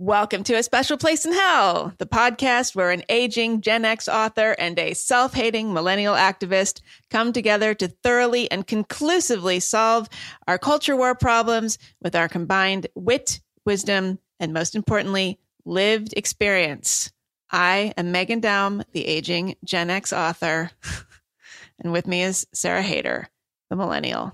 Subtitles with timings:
[0.00, 4.56] Welcome to A Special Place in Hell, the podcast where an aging Gen X author
[4.58, 10.08] and a self hating millennial activist come together to thoroughly and conclusively solve
[10.48, 17.12] our culture war problems with our combined wit, wisdom, and most importantly, lived experience.
[17.52, 20.72] I am Meghan Daum, the aging Gen X author,
[21.78, 23.26] and with me is Sarah Haider,
[23.70, 24.32] the millennial.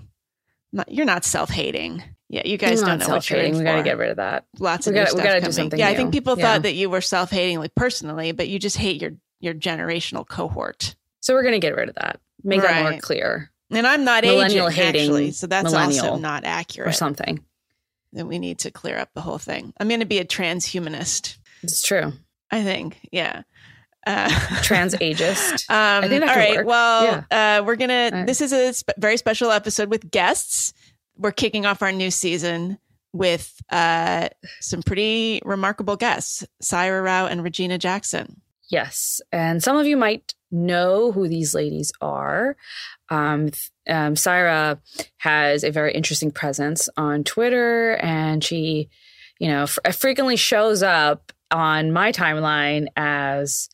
[0.87, 2.03] You're not self hating.
[2.33, 3.51] Yeah, you guys don't know what you're in.
[3.51, 3.63] We for.
[3.65, 4.45] got to get rid of that.
[4.57, 6.45] Lots We of new gotta- we stuff gotta do something Yeah, I think people Yeah.
[6.45, 9.11] thought that you were self-hating, like personally, but you just hate your
[9.41, 10.95] your generational cohort.
[11.19, 12.19] So we're going to get rid of that.
[12.43, 16.45] Make that more clear And I'm not Millennial aging, hating actually, so that's also not
[16.45, 17.43] accurate or something.
[18.13, 19.73] Then we need to clear up the whole thing.
[19.79, 21.37] I'm going to be a transhumanist.
[21.63, 22.13] It's true.
[22.51, 23.43] I think, yeah.
[24.05, 24.29] Uh,
[24.63, 25.69] Trans ageist.
[25.69, 26.57] Um, think that all right.
[26.57, 26.65] work.
[26.67, 28.09] Well, uh, we're gonna.
[28.11, 28.25] Right.
[28.27, 30.73] This is a sp- very special episode with guests.
[31.17, 32.77] We're kicking off our new season
[33.13, 34.29] with uh,
[34.59, 38.41] some pretty remarkable guests: Saira Rao and Regina Jackson.
[38.71, 39.19] Yes.
[39.33, 42.55] And some of you might know who these ladies are.
[43.09, 43.51] Um,
[43.87, 44.79] um, Saira
[45.17, 48.89] has a very interesting presence on Twitter, and she,
[49.39, 53.69] you know, f- frequently shows up on my timeline as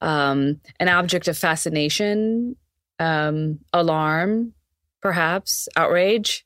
[0.00, 2.56] um, an object of fascination,
[2.98, 4.54] um, alarm,
[5.00, 6.44] perhaps outrage.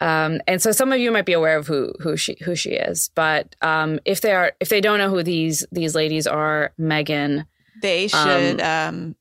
[0.00, 2.70] Um, and so some of you might be aware of who who she who she
[2.70, 6.72] is, but um, if they are if they don't know who these these ladies are,
[6.80, 7.46] Meghan,
[7.82, 8.60] They should.
[8.60, 9.14] Um,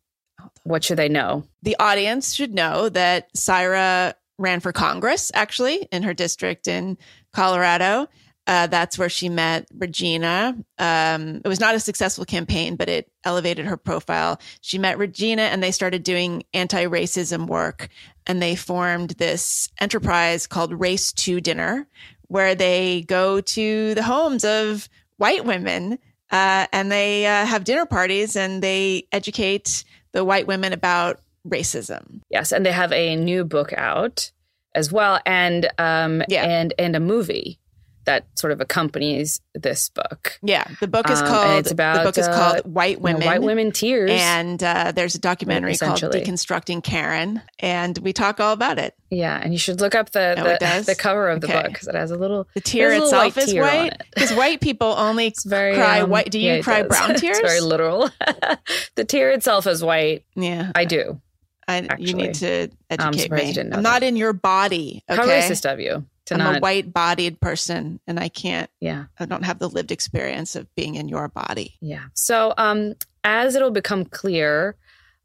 [0.64, 1.44] what should they know?
[1.64, 6.98] the audience should know that Saira ran for Congress, actually, in her district in
[7.34, 8.08] Colorado.
[8.50, 10.58] Uh, that's where she met Regina.
[10.80, 14.42] Um, it was not a successful campaign, but it elevated her profile.
[14.62, 17.90] She met Regina and they started doing anti racism work.
[18.26, 21.88] And they formed this enterprise called Race to Dinner,
[22.28, 26.00] where they go to the homes of white women
[26.32, 32.22] uh, and they uh, have dinner parties and they educate the white women about racism.
[32.32, 34.32] Yes, and they have a new book out
[34.74, 36.46] as well, and um, Yeah.
[36.46, 37.60] and and a movie
[38.10, 40.40] that sort of accompanies this book.
[40.42, 41.60] Yeah, the book is Um, called.
[41.60, 43.26] it's about, the book is uh, called White You know, Women.
[43.28, 48.54] white women tears, And uh, there's a documentary called Deconstructing Karen, and we talk all
[48.54, 48.96] about it.
[49.12, 51.62] yeah, and you should look up the Oh, the, the cover of the Okay.
[51.62, 52.48] book because it has a little.
[52.56, 54.04] The tear little itself white is tear white it.
[54.16, 56.32] because white people only very cry um, white.
[56.32, 57.38] Do you yeah, cry brown tears?
[57.38, 58.10] it's very literal.
[58.96, 60.26] the tear itself is white.
[60.36, 61.22] yeah, I do.
[61.68, 63.48] I, you need to educate surprised me.
[63.50, 63.90] you didn't know I'm that.
[63.92, 65.04] not in your body.
[65.08, 66.04] Okay, How racist of you
[66.36, 66.58] I'm not?
[66.58, 68.70] a white-bodied person, and I can't.
[68.80, 69.06] yeah.
[69.20, 71.78] I don't have the lived experience of being in your body.
[71.82, 72.06] Yeah.
[72.14, 74.76] So, um, as it'll become clear,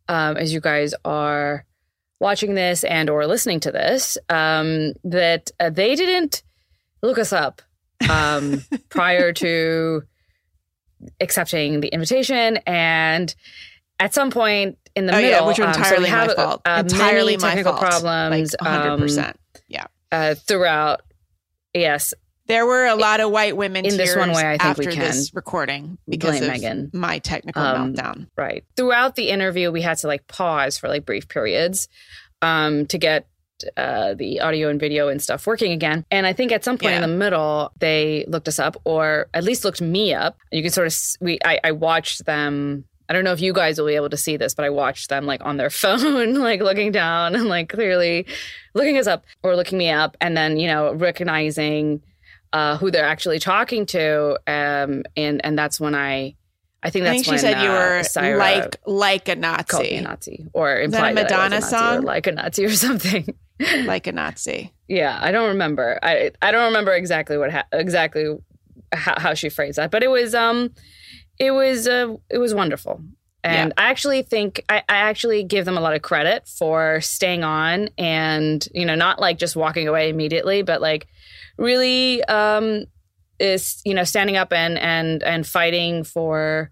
[0.08, 1.64] um, as you guys are
[2.20, 6.42] watching this and or listening to this, um, that uh, they didn't
[7.02, 7.62] look us up
[8.10, 10.02] um, prior to
[11.20, 13.34] accepting the invitation, and
[14.00, 16.62] at some point in the oh middle, yeah, which are um, so entirely my fault.
[16.64, 17.80] uh, entirely many my fault.
[17.80, 18.90] problems, like 100.
[18.90, 19.36] um, percent
[20.12, 21.02] uh, throughout.
[21.72, 22.14] Yes,
[22.46, 24.96] There were a lot of white women in this one way, I think after we
[24.96, 26.94] this can recording because blame of Meghan.
[26.94, 28.26] my technical Um, meltdown.
[28.36, 28.64] Right.
[28.76, 31.88] Throughout the interview, we had to like pause for like brief periods
[32.42, 33.26] um, to get
[33.78, 36.04] uh, the audio and video and stuff working again.
[36.10, 37.02] And I think at some point Yeah.
[37.04, 40.36] in the middle, they looked us up, or at least looked me up.
[40.52, 42.84] You can sort of we I, I watched them.
[43.08, 45.08] I don't know if you guys will be able to see this, but I watched
[45.10, 48.26] them like on their phone, like looking down and like clearly
[48.74, 52.02] looking us up or looking me up, and then you know recognizing
[52.52, 56.34] uh, who they're actually talking to, um, and and that's when I.
[56.86, 59.36] I think I that's think she when said you uh, were Saira like like a
[59.36, 61.70] me a Nazi, Nazi or Is that a implied that, I was Madonna a Nazi
[61.76, 62.02] song?
[62.02, 63.34] like a Nazi or something.
[63.86, 64.70] like a Nazi.
[64.86, 65.98] yeah, I don't remember.
[66.02, 68.36] I I don't remember exactly what ha- exactly
[68.92, 70.74] how, how she phrased that, but it was um
[71.38, 73.00] it was uh, it was wonderful.
[73.42, 77.44] And I actually think I, I actually give them a lot of credit for staying
[77.44, 81.06] on and you know not like just walking away immediately, but like
[81.58, 82.84] really um
[83.38, 86.70] is you know standing up and and and fighting for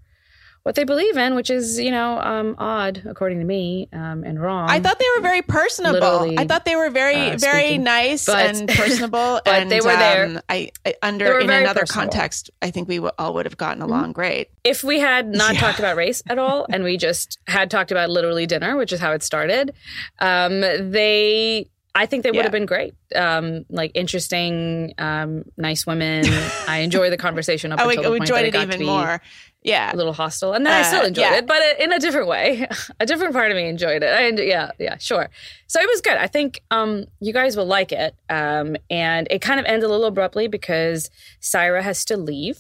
[0.63, 4.41] what they believe in, which is you know um odd according to me um and
[4.41, 4.71] wrong.
[4.71, 6.39] I thought they were very personable.
[6.39, 9.41] I thought they were very uh, very nice But- and personable.
[9.45, 10.27] but and they were there.
[10.27, 12.11] um, I, I under in another personable.
[12.11, 12.11] Mm-hmm.
[12.19, 14.49] context, I think we w- all would have gotten along great.
[14.65, 15.61] if we had not Yeah.
[15.61, 19.01] talked about race at all and we just had talked about literally dinner which is
[19.01, 19.75] how it started
[20.21, 22.95] um, they I think they would have been great.
[23.15, 26.25] Um, like interesting, um, nice women.
[26.67, 28.73] I enjoy the conversation up I until the point enjoyed that it, it got even
[28.73, 29.21] to be more.
[29.65, 31.37] Yeah, a little hostile, and then I still Uh, enjoyed yeah.
[31.37, 32.67] it, but in a different way.
[33.01, 34.09] a different part of me enjoyed it.
[34.09, 35.31] I, yeah, yeah, sure.
[35.69, 36.17] So it was good.
[36.17, 38.15] I think um, you guys will like it.
[38.29, 41.11] Um, and it kind of ends a little abruptly because
[41.41, 42.59] Saira has to leave.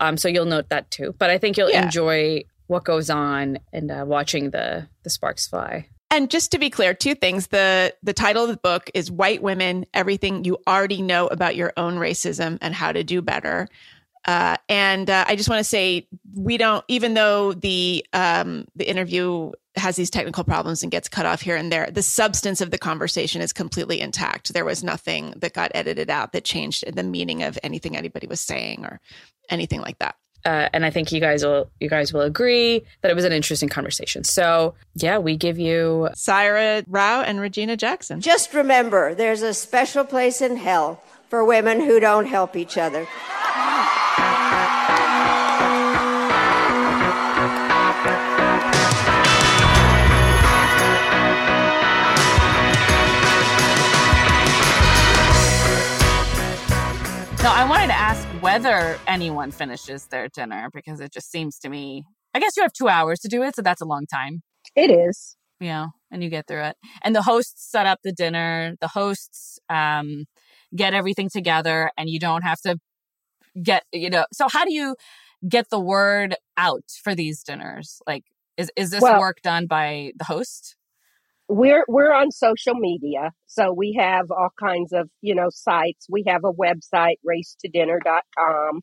[0.00, 1.14] Um, so you'll note that too.
[1.16, 1.84] But I think you'll Yeah.
[1.84, 5.86] enjoy what goes on and uh, watching the the sparks fly.
[6.10, 7.46] And just to be clear, two things.
[7.48, 11.72] The the title of the book is White Women, Everything You Already Know About Your
[11.76, 13.68] Own Racism and How to Do Better.
[14.26, 18.88] Uh, and uh, I just want to say we don't, even though the um, the
[18.88, 22.70] interview has these technical problems and gets cut off here and there, the substance of
[22.70, 24.52] the conversation is completely intact.
[24.52, 28.40] There was nothing that got edited out that changed the meaning of anything anybody was
[28.40, 29.00] saying or
[29.48, 30.16] anything like that.
[30.44, 33.32] Uh, and I think you guys will you guys will agree that it was an
[33.32, 34.24] interesting conversation.
[34.24, 38.20] So yeah, we give you Saira Rao and Regina Jackson.
[38.20, 43.06] Just remember, there's a special place in hell for women who don't help each other.
[57.48, 62.04] I wanted to ask whether anyone finishes their dinner because it just seems to me.
[62.34, 64.42] I guess you have two hours to do it, so that's a long time.
[64.74, 65.36] It is.
[65.60, 65.86] Yeah.
[66.10, 66.76] and you get through it.
[67.02, 68.74] And the hosts set up the dinner.
[68.80, 70.24] The hosts um,
[70.74, 72.76] get everything together, and you don't have to
[73.62, 74.26] get you know.
[74.32, 74.96] So how do you
[75.48, 78.00] get the word out for these dinners?
[78.06, 78.24] Like,
[78.56, 80.76] is is this Well- work done by the host?
[81.48, 86.06] We're we're on social media, so we have all kinds of you know sites.
[86.10, 88.80] We have a website, racetodinner.com,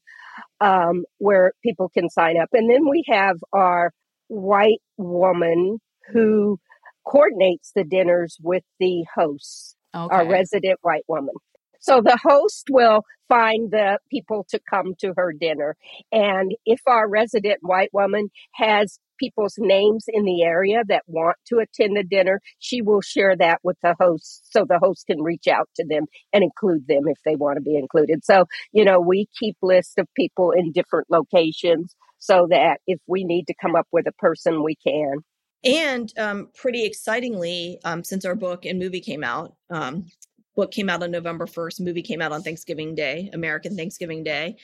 [0.62, 3.92] um, where people can sign up, and then we have our
[4.28, 5.80] white woman
[6.14, 6.58] who
[7.06, 9.76] coordinates the dinners with the hosts.
[9.96, 10.16] Okay.
[10.16, 11.36] our resident white woman.
[11.84, 15.76] So the host will find the people to come to her dinner.
[16.14, 21.58] And if our resident white woman has people's names in the area that want to
[21.58, 25.48] attend the dinner, she will share that with the host so the host can reach
[25.48, 28.24] out to them and include them if they want to be included.
[28.24, 33.26] So, you know, we keep lists of people in different locations so that if we
[33.26, 35.18] need to come up with a person, we can.
[35.66, 40.08] And um, pretty excitingly, um, since our book and movie came out, um,
[40.56, 44.58] book came out on November 1st, movie came out on Thanksgiving Day, American Thanksgiving Day.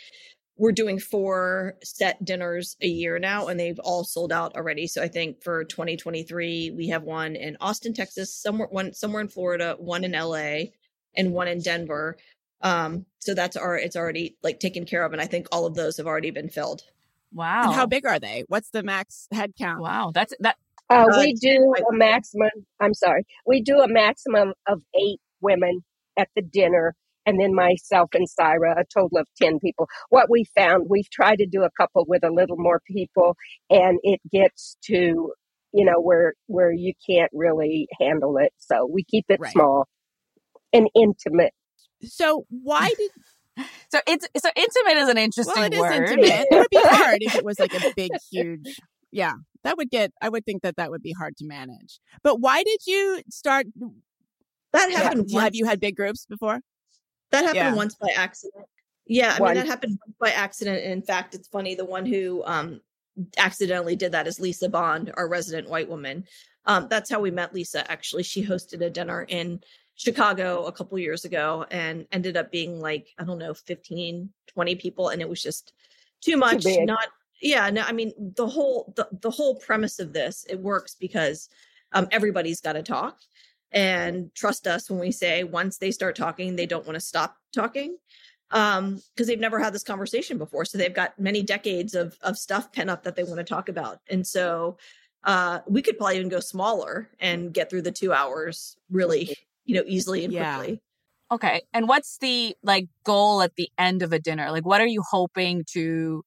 [0.58, 4.88] We're doing four set dinners a year now, and they've all sold out already.
[4.88, 9.30] So I think for 2023, we have one in Austin, Texas, somewhere one somewhere in
[9.30, 10.72] Florida, one in LA,
[11.16, 12.18] and one in Denver.
[12.62, 15.76] Um, so that's our it's already like taken care of, and I think all of
[15.76, 16.82] those have already been filled.
[17.34, 17.64] Wow.
[17.66, 18.44] And how big are they?
[18.48, 19.82] What's the max head count?
[19.82, 20.12] Wow.
[20.14, 20.58] That's that.
[20.90, 22.50] Uh, Uh, we do a maximum,
[22.80, 25.82] I'm sorry, we do a maximum of eight women
[26.18, 26.96] at the dinner,
[27.26, 29.88] and then myself and Saira, a total of 10 people.
[30.10, 33.36] What we found, we've tried to do a couple with a little more people,
[33.70, 35.34] and it gets to,
[35.74, 38.54] you know, where where you can't really handle it.
[38.60, 39.54] So we keep it Right.
[39.54, 39.88] small
[40.74, 41.54] and intimate.
[42.04, 43.12] So why did
[43.92, 46.10] So it's so intimate is an interesting well it is word.
[46.10, 46.48] intimate?
[46.52, 48.82] It would be hard if it was like a big, huge.
[49.12, 49.34] Yeah,
[49.64, 50.12] that would get.
[50.22, 52.00] I would think that that would be hard to manage.
[52.24, 53.68] But why did you start?
[54.74, 55.32] That Have, happened.
[55.32, 55.58] have once.
[55.58, 56.62] you had big groups before?
[57.32, 57.76] That happened Yeah.
[57.76, 58.66] once by accident.
[59.06, 59.50] Yeah, I One.
[59.56, 60.84] mean that happened by accident.
[60.84, 61.76] And in fact, it's funny.
[61.76, 62.82] The one who um
[63.38, 66.26] accidentally did that is Lisa Bond, our resident white woman.
[66.66, 67.90] Um, that's how we met Lisa.
[67.92, 69.62] Actually, she hosted a dinner in
[69.96, 74.76] Chicago a couple years ago and ended up being like I don't know 15, 20
[74.76, 75.74] people, and it was just
[76.22, 76.64] too much.
[76.64, 76.86] big.
[76.86, 77.08] Not
[77.42, 77.70] yeah.
[77.72, 81.50] No, I mean the whole the, the whole premise of this it works because
[81.94, 83.18] um, everybody's got to talk
[83.72, 87.38] and trust us when we say once they start talking they don't want to stop
[87.54, 87.98] talking
[88.52, 92.38] um because they've never had this conversation before so they've got many decades of of
[92.38, 94.78] stuff pent up that they want to talk about and so
[95.24, 99.36] uh we could probably even go smaller and get through the two hours really
[99.66, 100.56] you know easily and Yeah.
[100.56, 100.82] quickly
[101.32, 101.62] Okay.
[101.74, 104.50] And what's the like goal at the end of a dinner?
[104.52, 106.24] Like what are you hoping to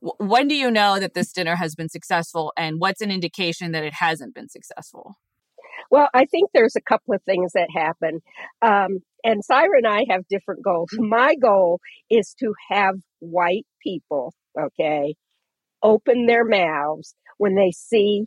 [0.00, 3.82] when do you know that this dinner has been successful and what's an indication that
[3.82, 5.16] it hasn't been successful?
[5.90, 8.20] Well, I think there's a couple of things that happen.
[8.62, 10.90] Um, and Saira and I have different goals.
[10.98, 15.14] My goal is to have white people, okay,
[15.82, 18.26] open their mouths when they see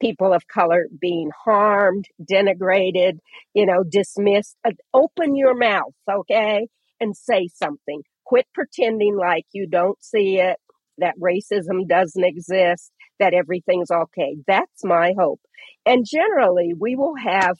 [0.00, 3.18] people of color being harmed, denigrated,
[3.54, 4.56] you know, dismissed.
[4.66, 6.68] Uh, Open your mouth, okay,
[7.00, 8.02] and say something.
[8.24, 10.58] Quit pretending like you don't see it,
[10.98, 12.92] that racism doesn't exist,
[13.22, 14.36] that everything's okay.
[14.46, 15.40] That's my hope.
[15.86, 17.56] And generally, we will have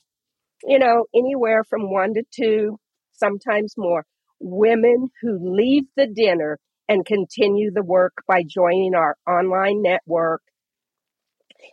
[0.64, 2.78] you know, anywhere from one to two,
[3.12, 4.04] sometimes more,
[4.40, 10.42] women who leave the dinner and continue the work by joining our online network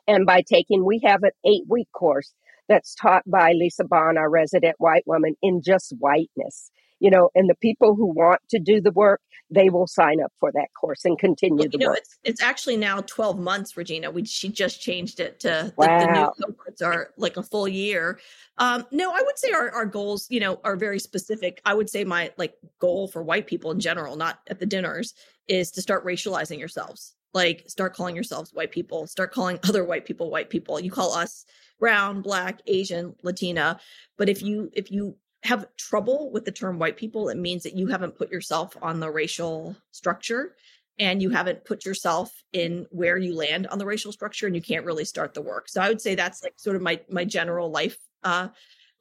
[0.08, 2.34] and by taking, we have an eight week course
[2.67, 6.69] that's taught by Lisa Bond, our resident white woman, in just whiteness.
[6.99, 10.31] You know, and the people who want to do the work, they will sign up
[10.39, 11.97] for that course and continue well, the you know, work.
[11.99, 14.11] It's, it's actually now 12 months, Regina.
[14.11, 15.99] We she just changed it to wow.
[15.99, 18.19] the, the new cohorts are like a full year.
[18.57, 21.61] Um, no, I would say our, our goals, you know, are very specific.
[21.65, 25.13] I would say my like goal for white people in general, not at the dinners,
[25.47, 27.15] is to start racializing yourselves.
[27.33, 30.79] Like start calling yourselves white people, start calling other white people white people.
[30.79, 31.45] You call us
[31.79, 33.79] brown, black, Asian, Latina.
[34.17, 37.75] But if you if you have trouble with the term white people, it means that
[37.75, 40.55] you haven't put yourself on the racial structure
[41.00, 44.62] and you haven't put yourself in where you land on the racial structure and you
[44.62, 45.69] can't really start the work.
[45.69, 48.50] So I would say that's like sort of my my general life uh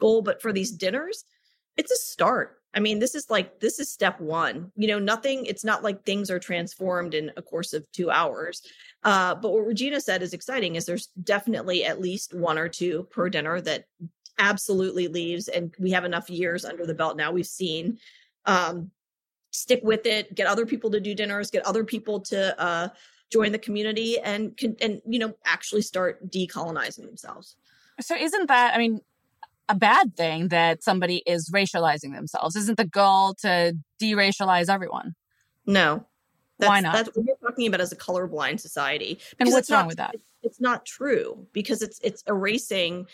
[0.00, 0.22] goal.
[0.22, 1.24] But for these dinners,
[1.76, 2.58] it's a start.
[2.74, 4.70] I mean, this is like this is step one.
[4.76, 8.62] You know, nothing, it's not like things are transformed in a course of two hours.
[9.02, 13.08] Uh, but what Regina said is exciting is there's definitely at least one or two
[13.10, 13.84] per dinner that
[14.38, 17.98] absolutely leaves and we have enough years under the belt now we've seen
[18.46, 18.90] um
[19.50, 22.88] stick with it get other people to do dinners get other people to uh
[23.30, 27.56] join the community and can and you know actually start decolonizing themselves.
[28.00, 29.00] So isn't that i mean
[29.68, 32.56] a bad thing that somebody is racializing themselves?
[32.56, 35.14] Isn't the goal to deracialize everyone?
[35.66, 36.06] No.
[36.58, 36.94] That's, why not?
[36.94, 40.14] that's what we're talking about as a colorblind society and what's wrong not, with that?
[40.42, 43.06] it's not true because it's it's erasing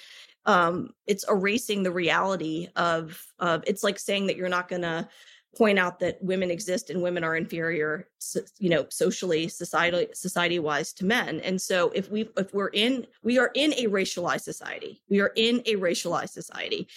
[0.46, 5.08] um it's erasing the reality of of it's like saying that you're not going to
[5.54, 8.08] point out that women exist and women are inferior
[8.58, 11.40] you know socially society society wise to men.
[11.40, 15.02] And so if we if we're in we are in a racialized society.
[15.08, 16.88] We are in a racialized society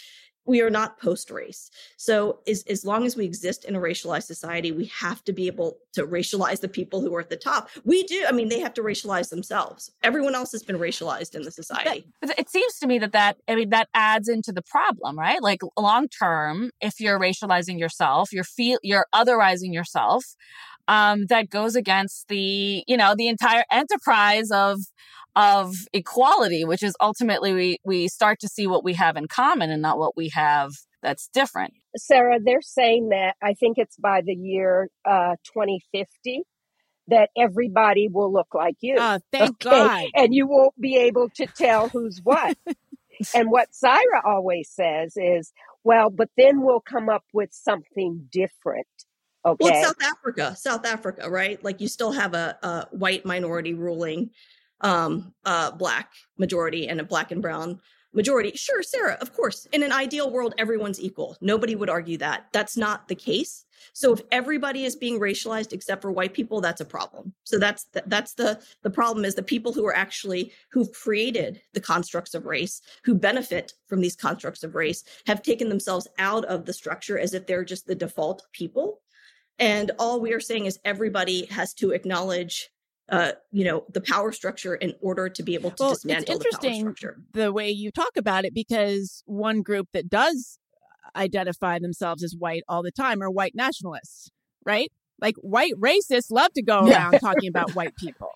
[0.48, 1.70] we are not post race.
[1.98, 5.48] So as, as long as we exist in a racialized society, we have to be
[5.48, 7.70] able to racialize the people who are at the top.
[7.84, 8.26] We do.
[8.28, 9.92] I mean, they have to racialize themselves.
[10.04, 12.08] Everyone else has been racialized in the society.
[12.22, 15.42] But it seems to me that that, I mean, that adds into the problem, right?
[15.44, 20.24] Like long term, if you're racializing yourself, you're feel, you're otherizing yourself.
[20.88, 24.80] Um, that goes against the, you know, the entire enterprise of
[25.38, 29.70] of equality, which is ultimately we, we start to see what we have in common
[29.70, 30.72] and not what we have
[31.04, 31.74] that's different.
[31.96, 36.42] Sarah, they're saying that I think it's by the year uh, 2050
[37.10, 38.96] that everybody will look like you.
[38.98, 39.70] Oh, thank okay?
[39.70, 40.06] God.
[40.16, 42.58] And you won't be able to tell who's what.
[43.36, 45.54] and what Saira always says is,
[45.84, 48.88] well, but then we'll come up with something different.
[49.46, 49.64] Okay.
[49.64, 51.64] Well, South Africa, South Africa, right?
[51.64, 54.32] Like you still have a, a white minority ruling
[54.82, 57.80] um, uh, black majority and a black and brown
[58.14, 58.52] majority.
[58.56, 59.68] Sure, Sarah, of course.
[59.74, 61.38] In an ideal world, everyone's equal.
[61.42, 62.48] Nobody would argue that.
[62.52, 63.66] That's not the case.
[63.94, 67.34] So if everybody is being racialized except for white people, that's a problem.
[67.44, 71.62] So that's the, that's the the problem is the people who are actually who've created
[71.74, 76.46] the constructs of race, who benefit from these constructs of race, have taken themselves out
[76.46, 79.02] of the structure as if they're just the default people.
[79.60, 82.70] And all we are saying is everybody has to acknowledge
[83.10, 86.46] uh, you know, the power structure in order to be able to well, dismantle it's
[86.46, 87.22] interesting the power structure.
[87.34, 90.60] The way you talk about it, because one group that does
[91.16, 94.30] identify themselves as white all the time are white nationalists,
[94.66, 94.92] right?
[95.22, 97.20] Like white racists love to go around yeah.
[97.20, 98.32] talking about white people,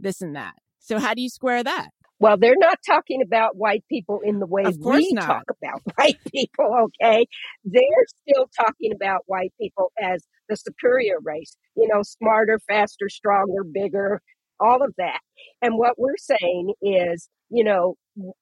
[0.00, 0.54] this and that.
[0.78, 1.90] So how do you square that?
[2.18, 5.26] Well, they're not talking about white people in the way we not.
[5.26, 7.26] talk about white people, okay?
[7.64, 13.64] They're still talking about white people as the superior race, you know, smarter, faster, stronger,
[13.64, 14.20] bigger,
[14.60, 15.20] all of that.
[15.62, 17.96] And what we're saying is, you know,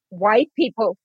[0.08, 0.96] white people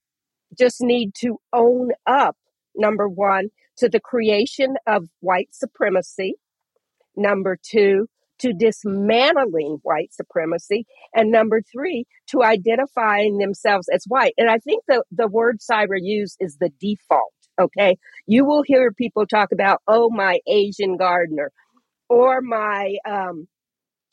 [0.57, 2.35] just need to own up,
[2.75, 6.35] number one, to the creation of white supremacy.
[7.15, 8.07] Number two,
[8.39, 10.85] to dismantling white supremacy.
[11.13, 14.33] And number three, to identifying themselves as white.
[14.37, 17.33] And I think the, the word Saira used is the default.
[17.59, 17.97] Okay.
[18.25, 21.51] You will hear people talk about, oh, my Asian gardener
[22.09, 23.47] or my, um,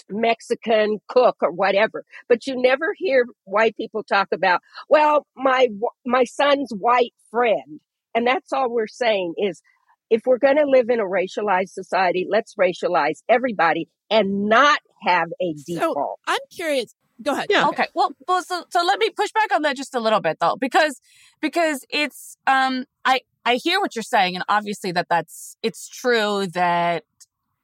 [0.09, 5.69] Mexican cook or whatever, but you never hear white people talk about, well, my,
[6.05, 7.81] my son's white friend.
[8.15, 9.61] And that's all we're saying is
[10.09, 15.29] if we're going to live in a racialized society, let's racialize everybody and not have
[15.41, 15.97] a default.
[15.97, 16.95] So I'm curious.
[17.23, 17.47] Go ahead.
[17.51, 17.69] Yeah.
[17.69, 17.87] Okay.
[17.95, 20.57] Well, well, so so let me push back on that just a little bit though,
[20.61, 21.01] because
[21.41, 26.47] because it's um I I hear what you're saying, and obviously that that's it's true
[26.49, 27.05] that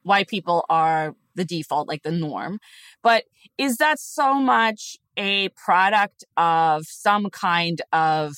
[0.03, 2.61] white people are the default, like the norm,
[3.03, 3.25] but
[3.59, 8.35] is that so much a product of some kind of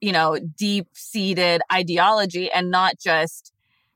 [0.00, 3.52] you know, deep seated ideology and not just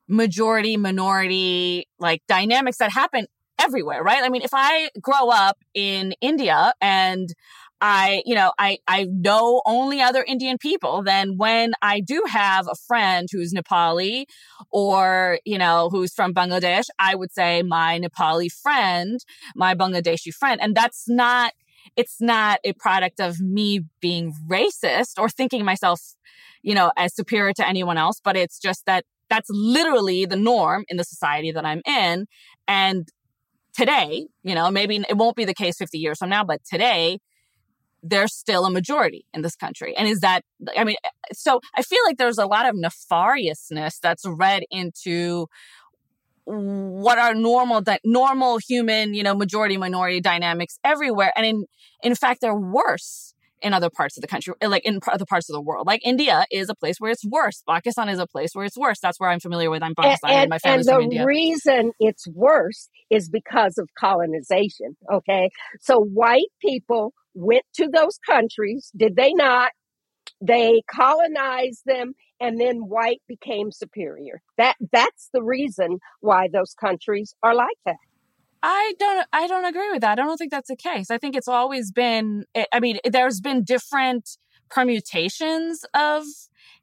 [0.09, 3.27] majority minority like dynamics that happen
[3.61, 4.25] everywhere, right?
[4.25, 7.33] I mean, if I grow up in India and
[7.81, 12.67] I, you know, I, I know only other Indian people, then when I do have
[12.71, 14.25] a friend who's Nepali
[14.71, 19.19] or, you know, who's from Bangladesh, I would say my Nepali friend,
[19.55, 20.61] my Bangladeshi friend.
[20.61, 21.53] And that's not,
[21.97, 26.01] it's not a product of me being racist or thinking myself,
[26.63, 30.85] you know, as superior to anyone else, but it's just that that's literally the norm
[30.89, 32.27] in the society that I'm in.
[32.69, 33.09] And
[33.73, 37.21] today, you know, maybe it won't be the case 50 years from now, but today,
[38.03, 39.97] there's still a majority in this country.
[39.97, 40.43] And is that,
[40.77, 40.97] I mean,
[41.33, 45.47] so I feel like there's a lot of nefariousness that's read into
[46.45, 51.33] what are normal, that normal human, you know, majority minority dynamics everywhere.
[51.37, 51.65] And in,
[52.03, 55.49] in fact, they're worse in other parts of the country, eh, like in other parts
[55.49, 55.87] of the world.
[55.87, 57.63] Like India is a place where it's worse.
[57.69, 58.99] Pakistan is a place where it's worse.
[59.01, 59.83] That's where I'm familiar with.
[59.83, 61.21] I'm Pakistani and, and, my family's and from India.
[61.21, 64.97] the reason it's worse is because of colonization.
[65.13, 65.51] Okay.
[65.81, 69.73] So white people went to those countries, did they not?
[70.41, 74.41] They colonized them and then white became superior.
[74.57, 77.97] That that's the reason why those countries are like that.
[78.63, 80.19] I don't I don't agree with that.
[80.19, 81.11] I don't think that's the case.
[81.11, 84.37] I think it's always been eh, I mean there's been different
[84.71, 86.25] permutations of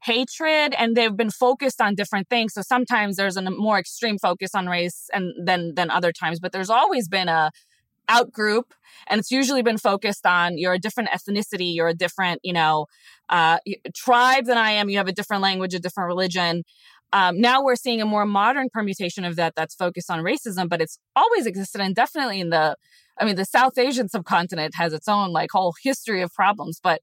[0.02, 2.54] hatred and they've been focused on different things.
[2.54, 6.52] So sometimes there's a more extreme focus on race and than than other times, but
[6.52, 7.50] there's always been a
[8.08, 8.74] out group
[9.06, 12.86] and it's usually been focused on you're a different ethnicity, you're a different, you know,
[13.28, 13.58] uh,
[13.94, 16.64] tribe than I am, you have a different language, a different religion.
[17.12, 20.82] Um, now we're seeing a more modern permutation of that that's focused on racism, but
[20.82, 22.76] it's always existed and definitely in the,
[23.18, 27.00] I mean, the South Asian subcontinent has its own like whole history of problems, but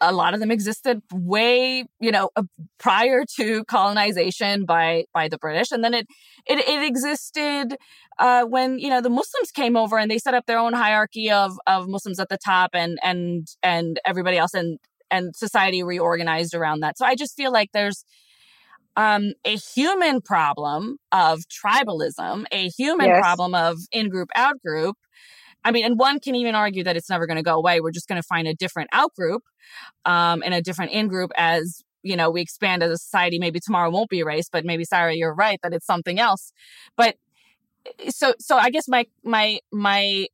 [0.00, 2.42] a lot of them existed way, you know, uh,
[2.78, 6.06] prior to colonization by by the British, and then it
[6.46, 7.76] it, it existed
[8.18, 11.30] uh, when you know the Muslims came over and they set up their own hierarchy
[11.30, 14.78] of of Muslims at the top and and and everybody else, and
[15.10, 16.98] and society reorganized around that.
[16.98, 18.04] So I just feel like there's
[18.96, 23.20] um, a human problem of tribalism, a human yes.
[23.20, 24.96] problem of in group, out group.
[25.66, 27.80] I mean, and one can even argue that it's never going to go away.
[27.80, 29.42] We're just going to find a different out group
[30.04, 33.40] um, and a different in group as you know we expand as a society.
[33.40, 36.52] Maybe tomorrow won't be race, but maybe Sarah, you're right that it's something else.
[36.96, 37.16] But
[37.98, 40.28] eh, so, so I guess my my my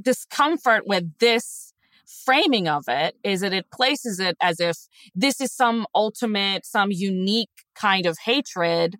[0.00, 1.72] discomfort with this
[2.08, 4.76] framing of it is that it places it as if
[5.14, 8.96] this is some ultimate, some unique kind of hatred.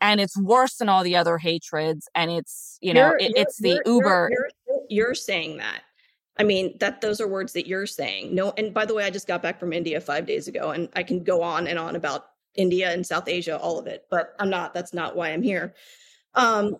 [0.00, 2.08] And it's worse than all the other hatreds.
[2.14, 4.30] And it's, you know, it, it's the you're, uber.
[4.92, 5.82] You're, saying that.
[6.38, 8.34] I mean, that those are words that you're saying.
[8.34, 10.88] No, and by the way, I just got back from India five days ago, and
[10.94, 14.34] I can go on and on about India and South Asia, all of it, but
[14.38, 14.74] I'm not.
[14.74, 15.74] That's not why I'm here.
[16.34, 16.76] Um,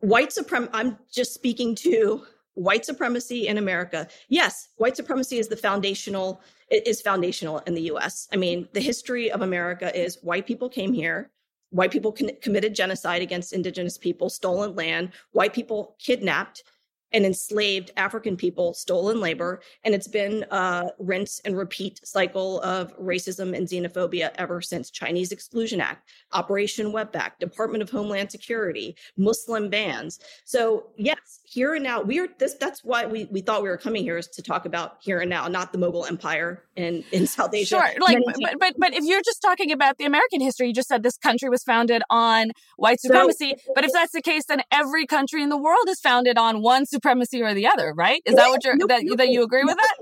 [0.00, 0.70] white supremacy.
[0.72, 2.22] I'm just speaking to
[2.54, 4.08] white supremacy in America.
[4.28, 8.28] Yes, white supremacy is the foundational is foundational in the US.
[8.32, 11.30] I mean, the history of America is white people came here,
[11.70, 16.62] white people con- committed genocide against indigenous people, stolen land, white people kidnapped
[17.12, 22.96] and enslaved African people, stolen labor, and it's been a rinse and repeat cycle of
[22.98, 29.68] racism and xenophobia ever since Chinese Exclusion Act, Operation Wetback, Department of Homeland Security, Muslim
[29.68, 30.20] bans.
[30.44, 32.54] So yes, here and now, we are this.
[32.54, 35.28] That's why we we thought we were coming here is to talk about here and
[35.28, 37.76] now, not the Mughal Empire in in South Asia.
[37.76, 40.86] Sure, like but but but if you're just talking about the American history, you just
[40.86, 43.54] said this country was founded on white supremacy.
[43.66, 46.62] So, but if that's the case, then every country in the world is founded on
[46.62, 48.22] one supremacy or the other, right?
[48.26, 49.96] Is that what you're no, that, no, that you agree no, with that?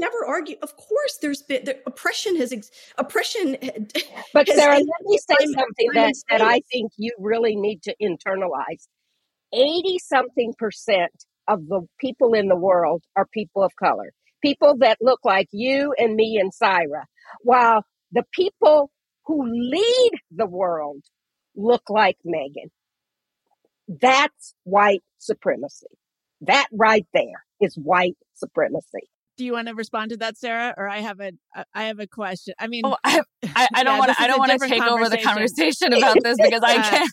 [0.00, 0.56] never argue.
[0.62, 3.56] Of course, there's been the oppression has ex, oppression.
[4.32, 7.94] But has Sarah, let me say something that that I think you really need to
[8.02, 8.88] internalize.
[9.52, 11.12] Eighty something percent
[11.48, 15.94] of the people in the world are people of color, people that look like you
[15.98, 17.04] and me and Saira,
[17.42, 18.90] while the people
[19.26, 21.02] who lead the world
[21.56, 22.70] look like Meghan.
[23.88, 25.86] That's white supremacy.
[26.42, 29.08] That right there is white supremacy.
[29.36, 30.74] Do you want to respond to that, Sarah?
[30.76, 31.32] Or I have a
[31.74, 32.54] I have a question.
[32.58, 34.82] I mean, oh, I, I, I don't yeah, want to I don't want to take
[34.82, 37.10] over the conversation about this because I can't.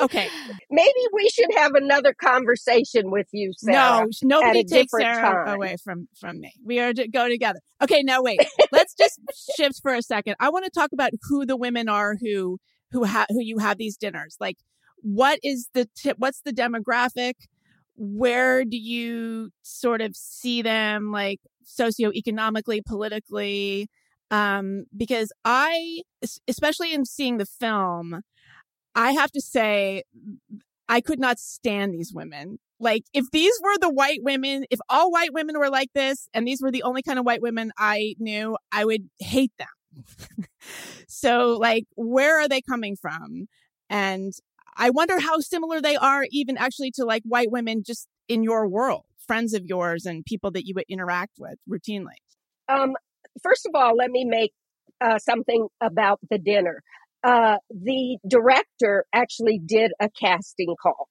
[0.00, 0.28] Okay.
[0.70, 4.06] Maybe we should have another conversation with you, Sarah.
[4.22, 5.54] No, nobody takes Sarah time.
[5.54, 6.52] away from from me.
[6.64, 7.60] We are to go together.
[7.82, 8.40] Okay, now wait.
[8.70, 9.20] Let's just
[9.56, 10.36] shift for a second.
[10.40, 12.58] I want to talk about who the women are who
[12.90, 14.36] who have who you have these dinners.
[14.40, 14.56] Like,
[14.98, 16.18] what is the tip?
[16.18, 17.34] What's the demographic?
[17.94, 21.40] where do you sort of see them like
[21.78, 23.86] socioeconomically, politically?
[24.32, 26.00] um, because I,
[26.48, 28.22] especially in seeing the film,
[28.94, 30.02] I have to say,
[30.88, 32.58] I could not stand these women.
[32.78, 36.46] Like, if these were the white women, if all white women were like this, and
[36.46, 40.44] these were the only kind of white women I knew, I would hate them.
[41.08, 43.46] so, like, where are they coming from?
[43.88, 44.32] And
[44.76, 48.66] I wonder how similar they are, even actually to like white women just in your
[48.66, 52.16] world, friends of yours and people that you would interact with routinely.
[52.68, 52.94] Um,
[53.42, 54.52] first of all, let me make
[55.00, 56.82] uh, something about the dinner.
[57.22, 61.08] Uh, the director actually did a casting call.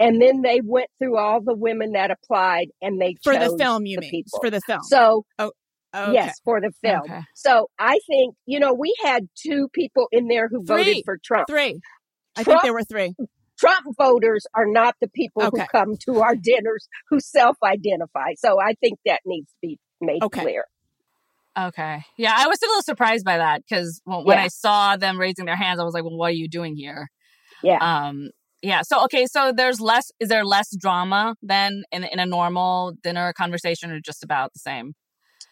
[0.00, 3.86] And then they went through all the women that applied and they for the film,
[3.86, 4.10] you the mean?
[4.10, 4.40] People.
[4.40, 4.80] For the film.
[4.82, 5.52] So, oh,
[5.94, 6.12] okay.
[6.12, 7.02] yes, for the film.
[7.04, 7.20] Okay.
[7.34, 10.84] So I think, you know, we had two people in there who three.
[10.84, 11.46] voted for Trump.
[11.48, 11.80] Three.
[12.36, 13.14] I Trump, think there were three.
[13.58, 15.60] Trump voters are not the people okay.
[15.60, 18.34] who come to our dinners who self identify.
[18.36, 20.40] So I think that needs to be made okay.
[20.40, 20.64] clear.
[21.56, 22.04] Okay.
[22.16, 24.42] Yeah, I was a little surprised by that because when, yeah.
[24.42, 27.08] I saw them raising their hands, I was like, well, what are you doing here?
[27.62, 27.78] Yeah.
[27.78, 28.30] Um,
[28.62, 28.82] yeah.
[28.82, 29.26] So, okay.
[29.26, 34.00] So there's less, is there less drama than in, in a normal dinner conversation or
[34.00, 34.94] just about the same?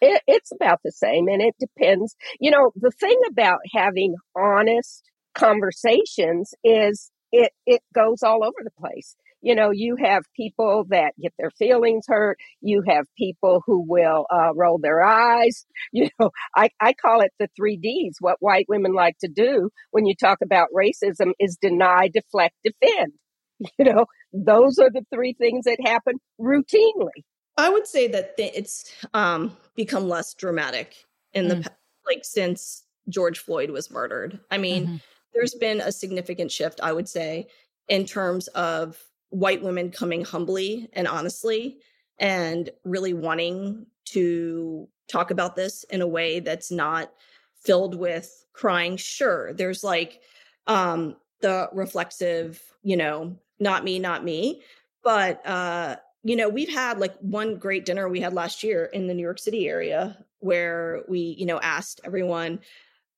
[0.01, 2.15] It, it's about the same and it depends.
[2.39, 8.71] You know, the thing about having honest conversations is it, it goes all over the
[8.77, 12.37] place you know, you have people that get their feelings hurt.
[12.61, 15.65] You have people who will uh, roll their eyes.
[15.91, 18.15] You know, I, I call it the three Ds.
[18.19, 23.13] What white women like to do when you talk about racism is deny, deflect, defend.
[23.77, 27.23] You know, those are the three things that happen routinely.
[27.55, 30.95] I would say that it's um, become less dramatic
[31.33, 31.67] in the mm.
[32.07, 34.39] like since George Floyd was murdered.
[34.49, 34.95] I mean, mm-hmm.
[35.33, 37.47] there's been a significant shift, I would say,
[37.87, 38.97] in terms of
[39.33, 41.79] white women coming humbly and honestly
[42.19, 47.11] and really wanting to talk about this in a way that's not
[47.55, 50.21] filled with crying sure there's like
[50.67, 54.61] um the reflexive you know not me not me
[55.03, 59.07] but uh you know we've had like one great dinner we had last year in
[59.07, 62.59] the new york city area where we you know asked everyone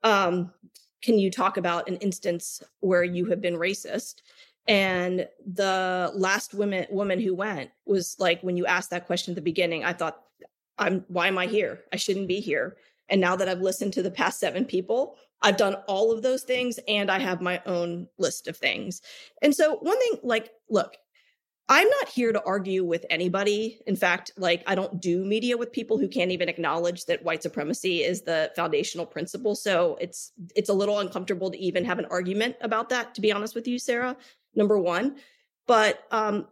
[0.03, 0.49] um
[1.01, 4.21] can you talk about an instance where you have been racist
[4.67, 9.35] and the last woman woman who went was like, when you asked that question at
[9.35, 10.21] the beginning, I thought,
[10.77, 11.81] I'm why am I here?
[11.93, 12.77] I shouldn't be here.
[13.07, 16.43] And now that I've listened to the past seven people, I've done all of those
[16.43, 19.01] things and I have my own list of things.
[19.43, 20.97] And so one thing, like, look,
[21.67, 23.79] I'm not here to argue with anybody.
[23.87, 27.41] In fact, like I don't do media with people who can't even acknowledge that white
[27.41, 29.55] supremacy is the foundational principle.
[29.55, 33.31] So it's it's a little uncomfortable to even have an argument about that to be
[33.31, 34.15] honest with you, Sarah
[34.55, 35.17] number one.
[35.67, 36.47] But um,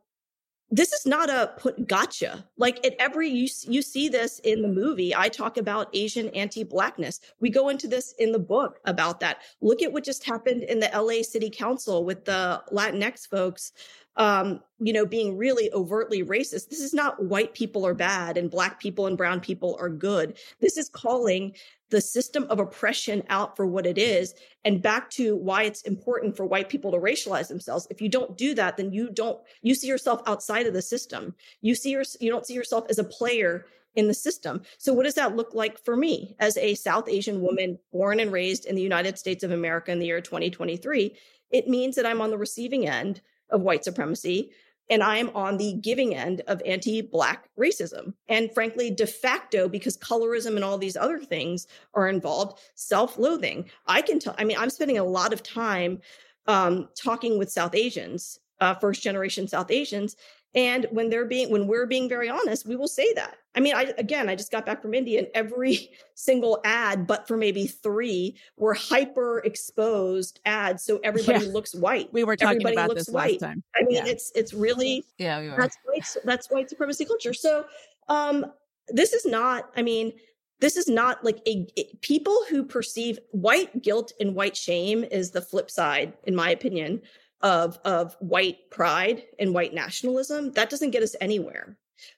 [0.73, 2.43] this is not a put gotcha.
[2.57, 5.15] Like at every you you see this in the movie.
[5.15, 7.19] I talk about Asian anti-blackness.
[7.39, 9.43] We go into this in the book about that.
[9.61, 13.73] Look at what just happened in the LA City Council with the Latinx folks
[14.15, 16.69] um, you know, being really overtly racist.
[16.69, 20.37] This is not white people are bad and black people and brown people are good.
[20.59, 21.53] This is calling
[21.93, 24.33] the system of oppression out for what it is
[24.65, 28.35] and back to why it's important for white people to racialize themselves if you don't
[28.35, 32.03] do that then you don't you see yourself outside of the system you see your
[32.19, 35.53] you don't see yourself as a player in the system so what does that look
[35.53, 39.43] like for me as a south asian woman born and raised in the united states
[39.43, 41.15] of america in the year 2023
[41.51, 43.21] it means that i'm on the receiving end
[43.53, 44.51] of white supremacy
[44.89, 48.13] and I am on the giving end of anti Black racism.
[48.27, 53.69] And frankly, de facto, because colorism and all these other things are involved, self loathing.
[53.87, 56.01] I can tell, I mean, I'm spending a lot of time
[56.47, 60.17] um, talking with South Asians, uh, first generation South Asians,
[60.55, 63.37] and when they're being, when we're being very honest, we will say that.
[63.55, 67.27] I mean, I, again, I just got back from India and every single ad, but
[67.27, 70.83] for maybe three were hyper exposed ads.
[70.83, 71.51] So everybody yeah.
[71.51, 72.11] looks white.
[72.13, 73.41] We were talking everybody about this white.
[73.41, 73.63] last time.
[73.75, 74.11] I mean, yeah.
[74.11, 77.33] it's, it's really, yeah, we that's white, that's white supremacy culture.
[77.33, 77.65] So,
[78.09, 78.45] um,
[78.89, 80.13] this is not, I mean,
[80.59, 85.31] this is not like a, a people who perceive white guilt and white shame is
[85.31, 87.01] the flip side, in my opinion,
[87.43, 91.77] of of white pride and white nationalism that doesn't get us anywhere.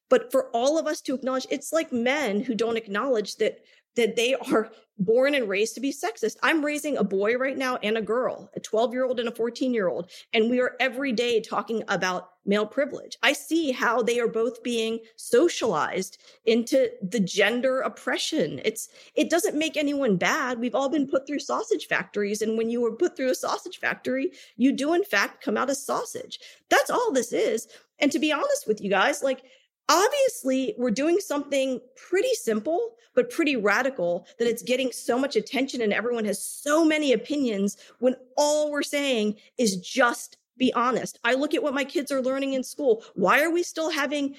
[0.10, 3.60] But for all of us to acknowledge it's like men who don't acknowledge that
[3.96, 6.38] that they are born and raised to be sexist.
[6.42, 9.36] I'm raising a boy right now and a girl, a 12 year old and a
[9.36, 10.10] 14 year old.
[10.34, 13.18] And we are every day talking about male privilege.
[13.24, 18.62] I see how they are both being socialized into the gender oppression.
[18.64, 20.60] It's, it doesn't make anyone bad.
[20.60, 22.42] We've all been put through sausage factories.
[22.42, 25.70] And when you were put through a sausage factory, you do in fact come out
[25.70, 26.40] as sausage.
[26.70, 27.68] That's all this is.
[28.00, 29.44] And to be honest with you guys, like,
[29.90, 35.82] obviously we're doing something pretty simple but pretty radical that it's getting so much attention
[35.82, 41.20] and everyone has so many opinions when all we're saying is just be honest.
[41.24, 43.04] I look at what my kids are learning in school.
[43.14, 44.36] Why are we still having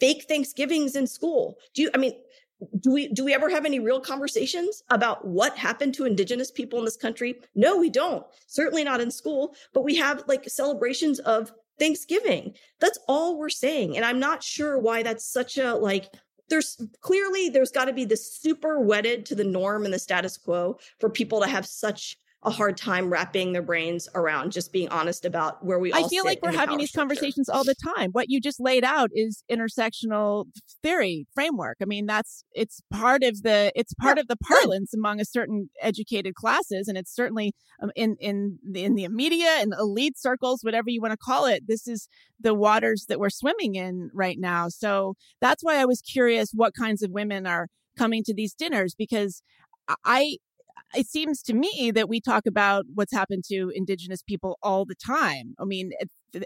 [0.00, 1.58] fake Thanksgivings in school?
[1.74, 2.12] Do you, I mean,
[2.80, 6.78] do we do we ever have any real conversations about what happened to indigenous people
[6.78, 11.18] in this country no we don't certainly not in school but we have like celebrations
[11.20, 12.54] of thanksgiving.
[12.80, 16.12] That's all we're saying and i'm not sure why that's such a like
[16.48, 20.36] there's clearly there's got to be this super wedded to the norm and the status
[20.36, 24.88] quo for people to have such a hard time wrapping their brains around just being
[24.90, 27.08] honest about where we I feel like we're having these structure.
[27.08, 28.10] conversations all the time.
[28.10, 30.46] What you just laid out is intersectional
[30.82, 31.78] theory framework.
[31.80, 34.22] I mean, that's it's part of the it's part yeah.
[34.22, 38.84] of the parlance among a certain educated classes and it's certainly um, in in the,
[38.84, 41.66] in the media and elite circles whatever you want to call it.
[41.66, 44.68] This is the waters that we're swimming in right now.
[44.68, 48.94] So that's why I was curious what kinds of women are coming to these dinners
[48.94, 49.42] because
[50.04, 50.38] I
[50.96, 54.94] it seems to me that we talk about what's happened to indigenous people all the
[54.94, 55.54] time.
[55.58, 55.92] I mean,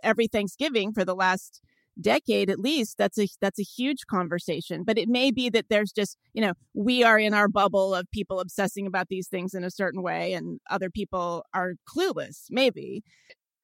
[0.03, 1.61] every Thanksgiving for the last
[2.01, 5.91] decade at least that's a that's a huge conversation but it may be that there's
[5.91, 9.65] just you know we are in our bubble of people obsessing about these things in
[9.65, 13.03] a certain way and other people are clueless maybe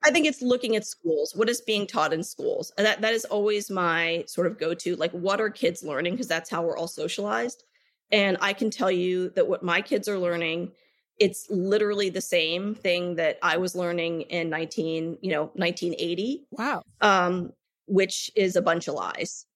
[0.07, 1.33] I think it's looking at schools.
[1.35, 2.70] What is being taught in schools?
[2.77, 4.97] That that is always my sort of go to.
[4.97, 6.12] Like, what are kids learning?
[6.12, 7.64] Because that's how we're all socialized.
[8.14, 10.70] And I can tell you that what my kids are learning,
[11.18, 16.46] it's literally the same thing that I was learning in 19, you know, 1980.
[16.53, 16.83] Wow.
[17.00, 17.53] Um,
[17.87, 19.46] which is a bunch of lies.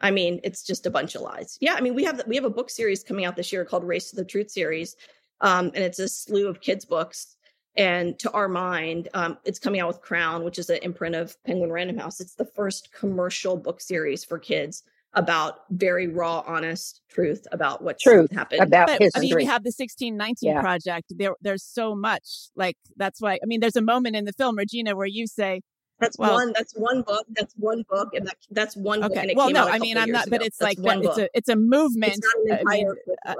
[0.00, 1.58] I mean, it's just a bunch of lies.
[1.60, 3.82] Yeah, I mean, we have we have a book series coming out this year called
[3.82, 4.94] Race to the Truth series,
[5.40, 7.36] um, and it's a slew of kids' books.
[7.76, 11.36] And to our mind, um, it's coming out with Crown, which is an imprint of
[11.42, 12.20] Penguin Random House.
[12.20, 17.98] It's the first commercial book series for kids about very raw, honest truth about what
[17.98, 19.18] truth happened about but, history.
[19.18, 20.60] I mean, we have the 1619 yeah.
[20.60, 21.12] project.
[21.16, 22.48] There, there's so much.
[22.56, 23.34] Like that's why.
[23.34, 25.62] I mean, there's a moment in the film, Regina, where you say,
[26.00, 26.52] "That's well, one.
[26.54, 27.26] That's one book.
[27.30, 29.28] That's one book, and that, that's one." Okay.
[29.28, 30.26] Book, well, no, I mean, I'm not.
[30.26, 30.38] Ago.
[30.38, 32.14] But it's that's like it's a it's a movement.
[32.44, 32.92] It's I mean,
[33.26, 33.34] uh,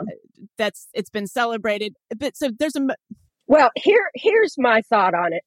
[0.56, 1.94] that's it's been celebrated.
[2.16, 2.86] But so there's a.
[3.46, 5.42] Well, here here's my thought on it.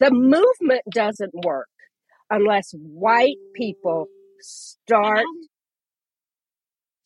[0.00, 1.68] The movement doesn't work
[2.30, 4.06] unless white people
[4.42, 5.24] start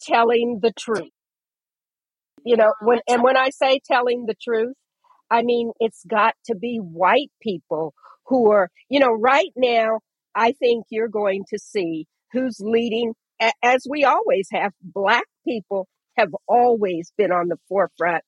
[0.03, 1.11] telling the truth.
[2.45, 4.75] You know, when and when I say telling the truth,
[5.31, 7.95] I mean it's got to be white people
[8.27, 10.01] who are, you know, right now
[10.35, 13.15] I think you're going to see who's leading
[13.63, 18.23] as we always have black people have always been on the forefront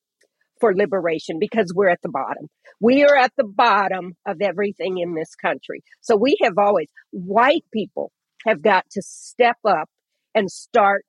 [0.59, 2.47] for liberation because we're at the bottom.
[2.79, 5.81] We are at the bottom of everything in this country.
[6.01, 8.11] So we have always, white people
[8.45, 9.89] have got to step up
[10.35, 11.05] and start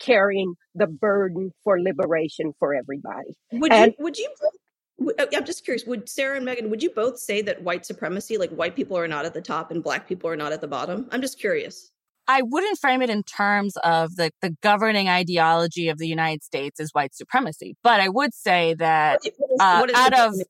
[0.00, 3.36] carrying the burden for liberation for everybody.
[3.52, 4.28] Would and, you, would you,
[5.18, 8.38] uh, I'm just curious, would Sarah and Meghan, would you both say that white supremacy,
[8.38, 10.68] like white people are not at the top and black people are not at the
[10.68, 11.08] bottom?
[11.10, 11.90] I'm just curious.
[12.26, 16.78] I wouldn't frame it in terms of the, the governing ideology of the United States
[16.78, 19.20] is white supremacy, but I would say that
[19.58, 20.48] uh, out of What's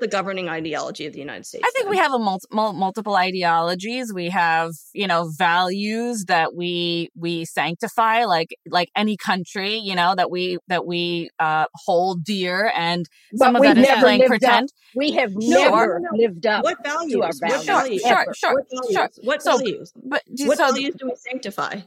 [0.00, 1.64] the governing ideology of the United States?
[1.66, 1.90] I think then?
[1.90, 4.12] we have a mul- mul- multiple ideologies.
[4.12, 10.14] We have, you know, values that we we sanctify, like like any country, you know,
[10.14, 14.64] that we that we uh, hold dear, and some but of that is playing pretend.
[14.64, 14.70] Up.
[14.94, 16.64] We have never lived up.
[16.64, 17.12] What values?
[17.12, 17.56] To our values?
[17.58, 18.02] What values?
[18.02, 18.92] Sure, sure, what values?
[18.92, 19.10] sure.
[19.22, 19.92] What so, values?
[19.96, 21.80] But what so, values do we sanctify?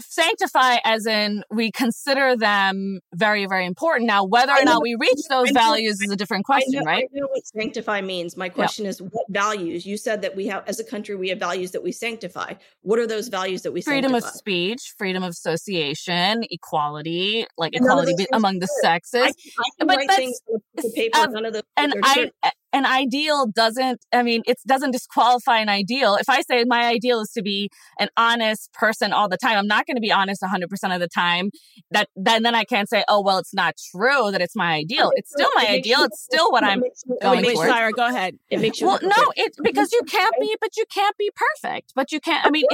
[0.00, 4.06] Sanctify as in we consider them very very important.
[4.06, 7.04] Now whether or not we reach those values is a different question I know, right?
[7.04, 8.36] I know what sanctify means.
[8.36, 8.90] My question yeah.
[8.90, 9.86] is what values?
[9.86, 12.54] You said that we have as a country we have values that we sanctify.
[12.82, 13.96] What are those values that we sanctify?
[13.96, 14.28] freedom sanctify?
[14.28, 19.22] of speech freedom of association equality like equality among the sexes.
[19.22, 22.30] I, I but that's paper, um, none of and i
[22.72, 26.16] an ideal doesn't i mean it doesn't disqualify an ideal.
[26.16, 29.66] If i say my ideal is to be an honest person all the time i'm
[29.66, 31.50] not going to be honest 100% of the time.
[31.90, 35.12] That then then i can't say oh well it's not true that it's my ideal.
[35.14, 36.02] It's still my ideal.
[36.02, 36.82] it's still what i'm
[37.22, 37.70] going wait, towards.
[37.70, 38.38] Sarah, go ahead.
[38.50, 41.92] It makes you well no it's because you can't be but you can't be perfect.
[41.94, 42.64] But you can't i mean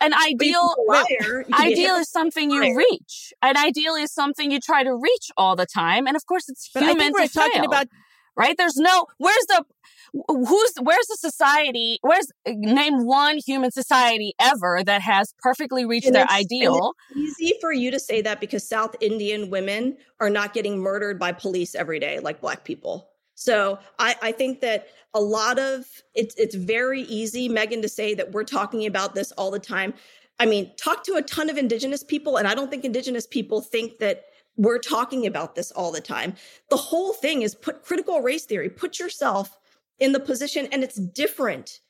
[0.00, 0.74] an ideal
[1.58, 3.32] ideal is something you reach.
[3.42, 6.70] An ideal is something you try to reach all the time and of course it's
[6.72, 7.86] human but I think we're talking about
[8.38, 8.56] right?
[8.56, 9.64] There's no, where's the,
[10.28, 16.14] who's, where's the society, where's, name one human society ever that has perfectly reached and
[16.14, 16.94] their ideal.
[17.14, 21.32] easy for you to say that because South Indian women are not getting murdered by
[21.32, 23.10] police every day like black people.
[23.34, 28.14] So I, I think that a lot of it's it's very easy, Meghan, to say
[28.14, 29.94] that we're talking about this all the time.
[30.40, 33.60] I mean, talk to a ton of indigenous people, and I don't think indigenous people
[33.60, 34.24] think that
[34.58, 36.34] we're talking about this all the time.
[36.68, 39.56] The whole thing is put critical race theory, put yourself
[39.98, 41.80] in the position, and it's different.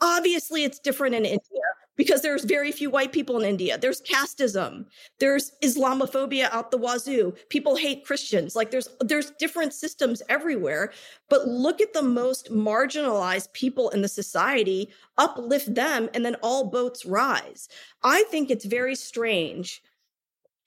[0.00, 1.62] Obviously, it's different in India
[1.96, 3.76] because there's very few white people in India.
[3.76, 4.84] There's casteism.
[5.18, 7.34] There's Islamophobia out the wazoo.
[7.48, 8.54] People hate Christians.
[8.54, 10.92] Like there's there's different systems everywhere.
[11.28, 16.70] But look at the most marginalized people in the society, uplift them, and then all
[16.70, 17.68] boats rise.
[18.04, 19.82] I think it's very strange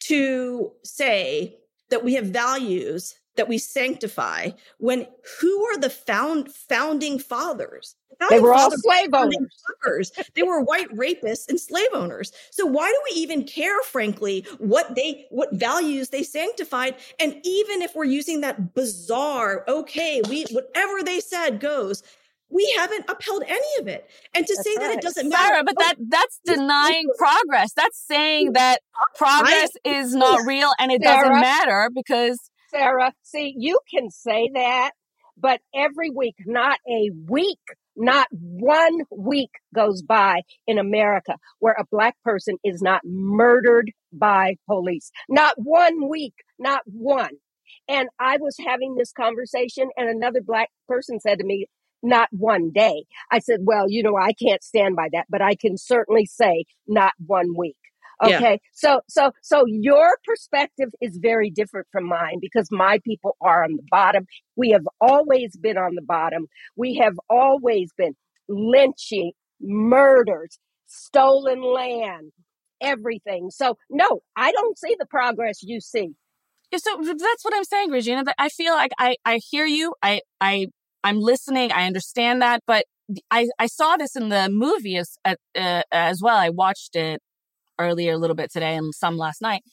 [0.02, 1.58] to say
[1.90, 5.08] that we have values that we sanctify when
[5.40, 7.96] who are the found founding fathers
[8.30, 10.12] they were all slave owners.
[10.36, 12.32] They were white rapists and slave owners.
[12.52, 16.96] So why do we even care, frankly, what they what values they sanctified?
[17.20, 22.04] And even if we're using that bizarre, okay, we whatever they said goes,
[22.52, 24.10] we haven't upheld any of it.
[24.34, 24.88] And to that's say right.
[24.88, 25.54] that it doesn't matter.
[25.54, 27.74] Sarah, but that that's denying progress.
[27.74, 28.54] That's saying mm-hmm.
[28.54, 28.82] that
[29.16, 34.10] progress I, is not real and it Sarah, doesn't matter because Sarah, see, you can
[34.10, 34.92] say that,
[35.38, 37.60] but every week, not a week
[37.96, 44.56] not one week goes by in America where a black person is not murdered by
[44.66, 45.12] police.
[45.30, 47.32] Not one week, not one.
[47.88, 51.68] And I was having this conversation and another black person said to me,
[52.04, 53.06] not one day.
[53.32, 56.66] I said, well, you know, I can't stand by that, but I can certainly say
[56.88, 57.78] not one week.
[58.24, 58.52] Okay.
[58.52, 58.58] Yeah.
[58.74, 63.78] So, so, so your perspective is very different from mine because my people are on
[63.78, 64.26] the bottom.
[64.56, 66.46] We have always been on the bottom.
[66.76, 68.14] We have always been
[68.48, 72.32] lynching, murders, stolen land,
[72.80, 73.50] everything.
[73.50, 76.10] So no, I don't see the progress you see.
[76.72, 78.24] Yeah, so that's what I'm saying, Regina.
[78.24, 79.94] That I feel like I, I hear you.
[80.02, 80.68] I, I,
[81.04, 81.72] I'm listening.
[81.72, 82.86] I understand that, but
[83.30, 85.36] I, I saw this in the movie as, uh,
[85.92, 86.38] as well.
[86.38, 87.22] I watched it
[87.80, 89.64] earlier a little bit today and some last night,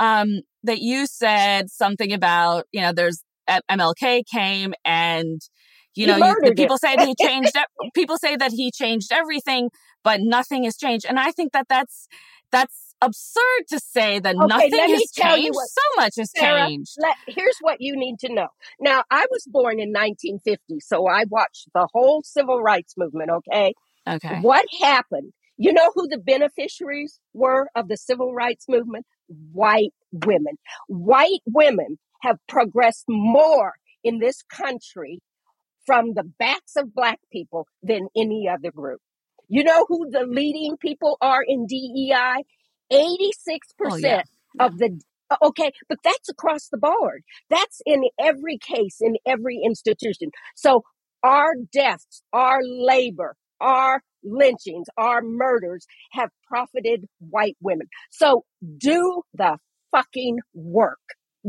[0.00, 3.22] um, that you said something about, you know, there's
[3.70, 5.40] MLK came and,
[5.96, 7.52] you know, you, the people say that he changed,
[7.94, 9.70] people say that he changed everything,
[10.04, 11.06] but nothing has changed.
[11.08, 12.06] And I think that that's,
[12.52, 15.54] that's absurd to say that okay, nothing has changed.
[15.54, 16.94] What, so much has Sarah, changed.
[16.98, 18.48] Let, here's what you need to know.
[18.80, 23.30] Now, I was born in 1950, so I watched the whole civil rights movement.
[23.30, 23.74] Okay.
[24.06, 24.40] Okay.
[24.40, 29.06] What happened you know who the beneficiaries were of the civil rights movement?
[29.52, 30.56] White women.
[30.86, 33.72] White women have progressed more
[34.04, 35.20] in this country
[35.84, 39.00] from the backs of black people than any other group.
[39.48, 42.44] You know who the leading people are in DEI?
[42.92, 44.22] 86% oh, yeah.
[44.58, 45.00] of the
[45.42, 47.22] okay, but that's across the board.
[47.50, 50.30] That's in every case, in every institution.
[50.54, 50.84] So
[51.22, 57.88] our deaths, our labor, our lynchings, our murders have profited white women.
[58.10, 58.44] So
[58.78, 59.58] do the
[59.90, 60.98] fucking work.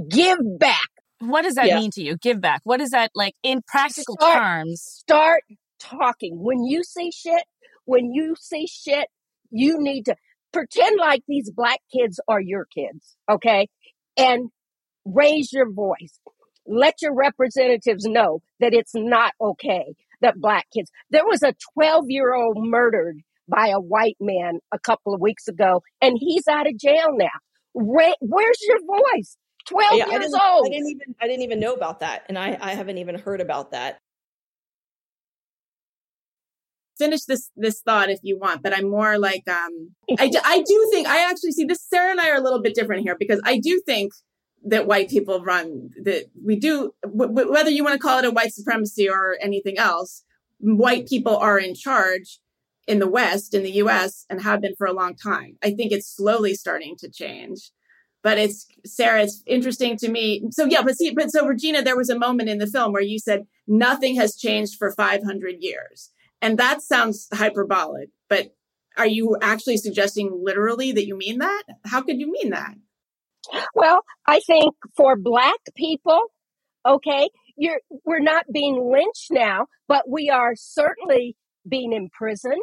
[0.09, 0.87] Give back.
[1.19, 1.79] What does that yeah.
[1.79, 2.17] mean to you?
[2.17, 2.61] Give back.
[2.63, 4.81] What is that like in practical start, terms?
[4.81, 5.43] Start
[5.79, 6.41] talking.
[6.41, 7.43] When you see shit,
[7.85, 9.07] when you see shit,
[9.51, 10.15] you need to
[10.51, 13.67] pretend like these black kids are your kids, okay?
[14.17, 14.49] And
[15.05, 16.19] raise your voice.
[16.65, 20.91] Let your representatives know that it's not okay that black kids.
[21.09, 25.47] There was a 12 year old murdered by a white man a couple of weeks
[25.47, 27.27] ago, and he's out of jail now.
[27.73, 29.37] where's your voice?
[29.67, 30.67] 12 yeah, years I old.
[30.67, 33.41] I didn't even I didn't even know about that, and I I haven't even heard
[33.41, 33.99] about that.
[36.99, 40.89] Finish this this thought if you want, but I'm more like um I, I do
[40.91, 41.83] think I actually see this.
[41.89, 44.11] Sarah and I are a little bit different here because I do think
[44.65, 48.31] that white people run that we do w- whether you want to call it a
[48.31, 50.23] white supremacy or anything else
[50.59, 52.39] white people are in charge
[52.87, 55.91] in the west in the us and have been for a long time i think
[55.91, 57.71] it's slowly starting to change
[58.21, 61.97] but it's sarah it's interesting to me so yeah but see but so regina there
[61.97, 66.11] was a moment in the film where you said nothing has changed for 500 years
[66.41, 68.55] and that sounds hyperbolic but
[68.97, 72.75] are you actually suggesting literally that you mean that how could you mean that
[73.73, 76.21] well, I think for black people,
[76.85, 81.35] okay, you're we're not being lynched now, but we are certainly
[81.67, 82.55] being imprisoned.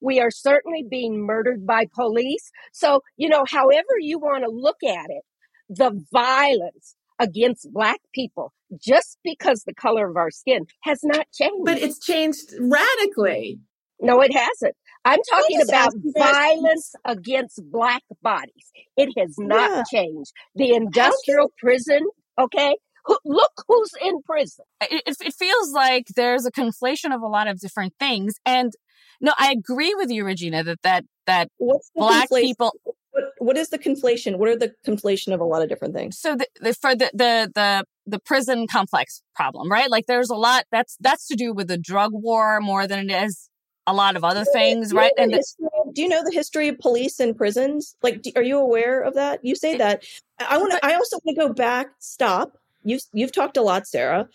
[0.00, 2.50] We are certainly being murdered by police.
[2.72, 5.24] So, you know, however you want to look at it,
[5.68, 11.64] the violence against black people just because the color of our skin has not changed.
[11.64, 13.60] But it's changed radically.
[14.00, 14.74] No, it hasn't.
[15.04, 18.70] I'm talking about violence against black bodies.
[18.96, 19.82] It has not yeah.
[20.00, 20.32] changed.
[20.54, 22.06] The industrial prison,
[22.38, 22.76] okay?
[23.24, 24.66] Look who's in prison.
[24.82, 28.34] It, it feels like there's a conflation of a lot of different things.
[28.44, 28.72] And
[29.20, 32.72] No, I agree with you, Regina, that that that What's black conflation- people.
[33.10, 34.36] What, what is the conflation?
[34.36, 36.18] What are the conflation of a lot of different things?
[36.18, 39.90] So the, the for the the the the prison complex problem, right?
[39.90, 43.24] Like there's a lot that's that's to do with the drug war more than it
[43.24, 43.48] is
[43.86, 45.12] a lot of other things, right?
[45.18, 47.96] And the the, history of- do you know the history of police and prisons?
[48.02, 49.44] Like, do, are you aware of that?
[49.44, 50.04] You say that.
[50.38, 50.86] I want to.
[50.86, 51.88] I also want to go back.
[51.98, 52.58] Stop.
[52.84, 54.28] You you've talked a lot, Sarah.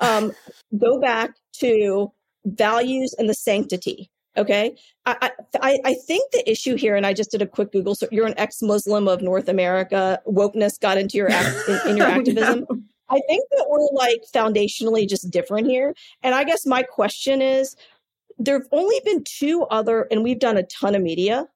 [0.00, 0.32] Um,
[0.76, 2.10] go back to
[2.44, 4.10] values and the sanctity.
[4.36, 4.76] Okay,
[5.06, 5.30] I,
[5.62, 7.94] I I think the issue here, and I just did a quick Google.
[7.94, 10.20] So you're an ex-Muslim of North America.
[10.26, 12.66] Wokeness got into your act, in, in your activism.
[12.68, 12.80] no.
[13.10, 15.94] I think that we're like foundationally just different here.
[16.22, 17.76] And I guess my question is
[18.38, 21.46] there have only been two other, and we've done a ton of media,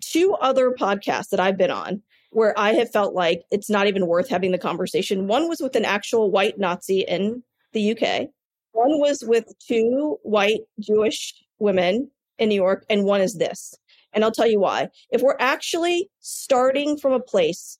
[0.00, 4.06] two other podcasts that I've been on where I have felt like it's not even
[4.06, 5.28] worth having the conversation.
[5.28, 7.42] One was with an actual white Nazi in
[7.72, 8.28] the UK,
[8.74, 13.74] one was with two white Jewish women in New York, and one is this.
[14.12, 14.88] And I'll tell you why.
[15.10, 17.78] If we're actually starting from a place,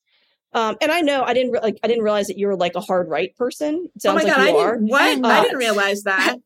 [0.53, 2.75] um, and I know I didn't re- like I didn't realize that you were like
[2.77, 3.87] a hard right person.
[3.87, 4.75] It Oh sounds my like god, I are.
[4.77, 5.25] didn't what?
[5.25, 6.37] Uh, I didn't realize that.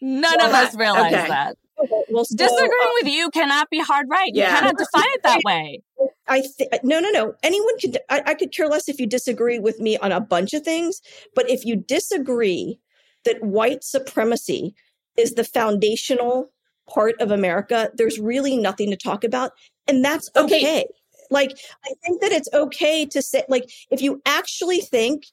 [0.00, 1.28] none of us realize okay.
[1.28, 1.56] that.
[1.82, 4.30] Okay, well, so, Disagreeing uh, with you cannot be hard right.
[4.32, 5.82] You cannot define it that way.
[6.28, 7.34] I think no, no, no.
[7.42, 7.98] Anyone could.
[8.10, 11.00] I, I could care less if you disagree with me on a bunch of things,
[11.34, 12.80] but if you disagree
[13.24, 14.74] that white supremacy
[15.16, 16.50] is the foundational
[16.88, 19.52] part of America, there's really nothing to talk about,
[19.88, 20.56] and that's Okay.
[20.58, 20.86] okay.
[21.30, 25.24] Like I think that it's okay to say, like, if you actually think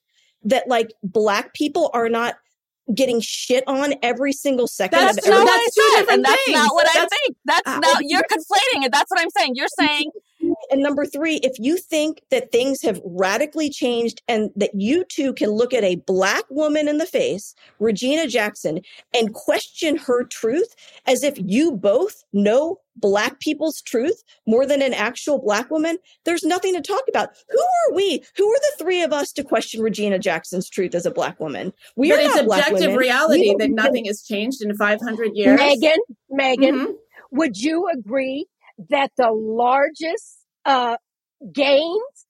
[0.43, 2.35] that like black people are not
[2.95, 5.89] getting shit on every single second That's of That's not every what that's I two
[5.89, 7.37] said, different and that's not what I think.
[7.45, 8.91] That's uh, not you're conflating it.
[8.91, 9.55] That's what I'm saying.
[9.55, 10.11] You're saying
[10.69, 15.33] And number three, if you think that things have radically changed and that you too
[15.33, 18.81] can look at a black woman in the face, Regina Jackson,
[19.13, 20.73] and question her truth
[21.07, 26.43] as if you both know black people's truth more than an actual black woman, there's
[26.43, 27.29] nothing to talk about.
[27.49, 28.23] Who are we?
[28.37, 31.73] Who are the three of us to question Regina Jackson's truth as a black woman?
[31.95, 32.97] We but are it's not black objective women.
[32.99, 35.59] reality We- that nothing has changed in 500 years.
[35.59, 35.97] Meghan,
[36.31, 36.93] Meghan, Mhm.
[37.31, 38.45] would you agree
[38.89, 40.97] that the largest uh,
[41.53, 42.27] gains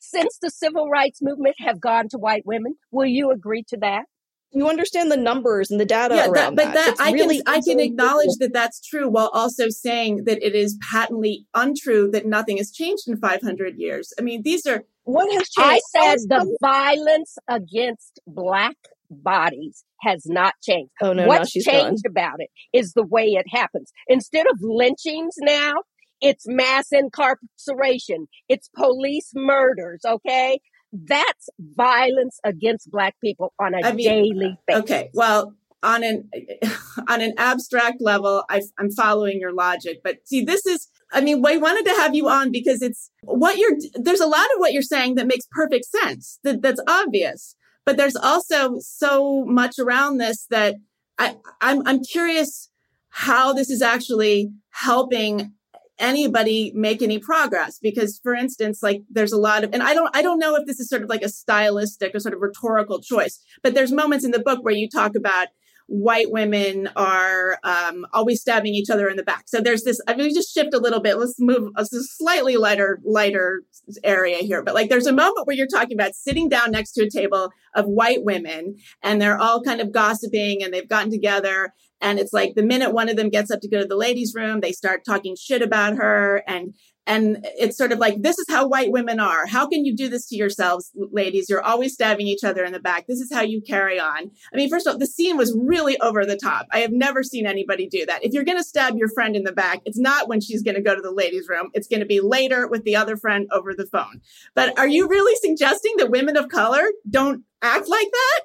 [0.00, 2.74] since the civil rights movement have gone to white women?
[2.90, 4.04] Will you agree to that?
[4.50, 7.42] you understand the numbers and the data Yeah, around that, but that It's I really
[7.42, 12.10] can I can acknowledge that that's true while also saying that it is patently untrue
[12.12, 14.12] that nothing has changed in 500 years.
[14.18, 15.82] I mean, these are What has changed?
[15.94, 18.76] I said the violence against black
[19.10, 20.92] bodies has not changed.
[21.02, 21.74] Oh no, now What's she's gone.
[21.74, 23.92] changed about it is the way it happens.
[24.06, 25.74] Instead of lynchings now,
[26.20, 28.26] it's mass incarceration.
[28.48, 30.00] It's police murders.
[30.04, 30.60] Okay.
[30.92, 34.82] That's violence against black people on a I mean, daily uh, basis.
[34.82, 35.10] okay.
[35.12, 36.28] Well, on an
[37.08, 40.88] on an abstract level, I, I'm following your logic, but see, this is.
[41.10, 43.76] I mean, we wanted to have you on because it's what you're.
[43.94, 46.38] There's a lot of what you're saying that makes perfect sense.
[46.42, 47.54] That that's obvious,
[47.86, 50.76] but there's also so much around this that
[51.18, 52.70] I I'm I'm curious
[53.10, 55.52] how this is actually helping
[55.98, 57.78] anybody make any progress.
[57.80, 60.66] Because for instance like there's a lot of and i don't i don't know if
[60.66, 64.24] this is sort of like a stylistic or sort of rhetorical choice but there's moments
[64.24, 65.48] in the book where you talk about
[65.88, 69.44] white women are um, always stabbing each other in the back.
[69.46, 71.16] So there's this i mean just shift a little bit.
[71.16, 73.62] Let's move a slightly lighter lighter
[74.04, 74.62] area here.
[74.62, 77.50] But like there's a moment where you're talking about sitting down next to a table
[77.74, 82.32] of white women and they're all kind of gossiping and they've gotten together and it's
[82.32, 84.72] like the minute one of them gets up to go to the ladies room they
[84.72, 86.42] start talking shit about her.
[86.46, 86.74] And
[87.06, 89.46] and it's sort of like this is how white women are.
[89.46, 91.48] How can you do this to yourselves ladies?
[91.48, 93.06] You're always stabbing each other in the back.
[93.06, 94.30] This is how you carry on.
[94.52, 96.66] I mean first of all the scene was really over the top.
[96.70, 98.24] I have never seen anybody do that.
[98.24, 100.74] If you're going to stab your friend in the back it's not when she's going
[100.74, 101.70] to go to the ladies room.
[101.72, 104.20] It's going to be later with the other friend over the phone.
[104.54, 108.40] But are you really suggesting that women of color don't act like that?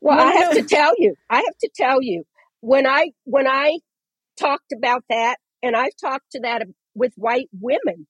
[0.00, 2.24] Well, I have to tell you, I have to tell you,
[2.66, 3.78] when I when I
[4.38, 6.62] talked about that, and I've talked to that
[6.94, 8.06] with white women,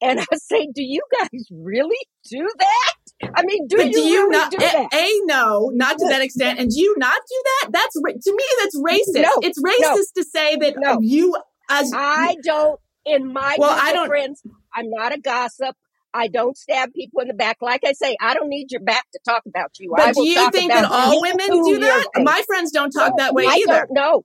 [0.00, 1.98] and I say, do you guys really
[2.30, 3.30] do that?
[3.34, 4.88] I mean, do you, do you really not do a, that?
[4.94, 8.44] a no not to that extent and do you not do that that's to me
[8.60, 10.98] that's racist No, it's racist to say that No.
[11.00, 11.34] you
[11.70, 12.78] as I don't.
[13.06, 14.42] In my Well, I don't- friends,
[14.74, 15.76] I'm not a gossip.
[16.16, 17.58] I don't stab people in the back.
[17.60, 19.92] Like I say, I don't need your back to talk about you.
[19.96, 23.34] I but do you think that all women do that my friends don't talk that
[23.34, 24.24] way I either don't know.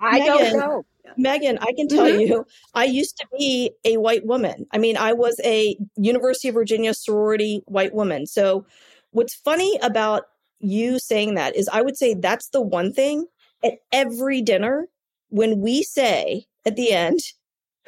[0.00, 0.82] I don't Meghan, know.
[1.18, 2.28] Meghan, I can tell Mhm.
[2.28, 4.66] you, I used to be a white woman.
[4.72, 8.26] I mean, I was a University of Virginia sorority white woman.
[8.26, 8.66] So,
[9.10, 10.24] what's funny about
[10.60, 13.26] you saying that is I would say that's the one thing
[13.64, 14.88] at every dinner
[15.30, 17.20] when we say at the end,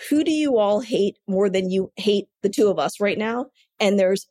[0.09, 3.47] who do you all hate more than you hate the two of us right now?
[3.79, 4.27] And there's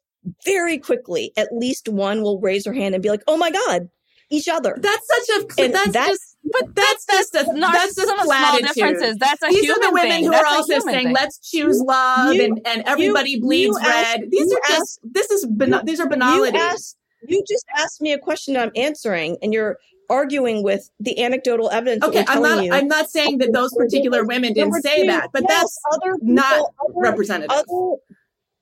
[0.45, 3.89] very quickly, at least one will raise her hand and be like, oh my God,
[4.32, 4.76] each other.
[4.80, 8.26] That's such a, And that's, that's- just, but that's, that's, just, not that's just small
[8.26, 8.74] platitude.
[8.74, 9.17] differences.
[9.20, 10.24] That's a These human are the women thing.
[10.26, 11.13] who That's are also saying, thing.
[11.13, 13.88] let's choose love You- and, and everybody you bleeds asked-
[14.20, 14.22] red.
[14.32, 15.47] These you are just, this is,
[15.84, 16.61] these are You banalities.
[16.61, 16.97] asked,
[17.28, 19.78] you just asked me a question I'm answering, and you're
[20.10, 22.03] arguing with the anecdotal evidence.
[22.03, 22.64] Okay, that I'm not.
[22.64, 22.74] you.
[22.74, 26.18] I'm not saying that those particular women didn't Number say that, but yes, that's other
[26.22, 27.51] not other- representative.
[27.51, 27.97] other-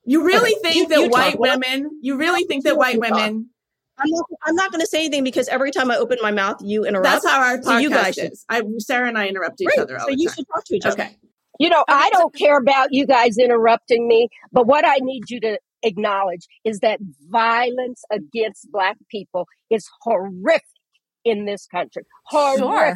[0.06, 1.14] you really Okay, think you- that you talk.
[1.14, 2.00] white Well, women?
[2.02, 3.50] You really think that white women?
[4.00, 6.58] I'm not, I'm not going to say anything because every time I open my mouth,
[6.62, 7.06] you interrupt.
[7.06, 8.46] That's how our So podcast you guys is.
[8.48, 9.80] I, Sarah and I interrupt each Great.
[9.80, 10.36] other all So the you time.
[10.36, 11.02] should talk to each other.
[11.04, 11.18] Okay.
[11.60, 15.40] You know, I don't care about you guys interrupting me, but what I need you
[15.40, 20.62] to acknowledge is that violence against Black people is horrific
[21.28, 22.04] in this country.
[22.26, 22.94] Hard Sure.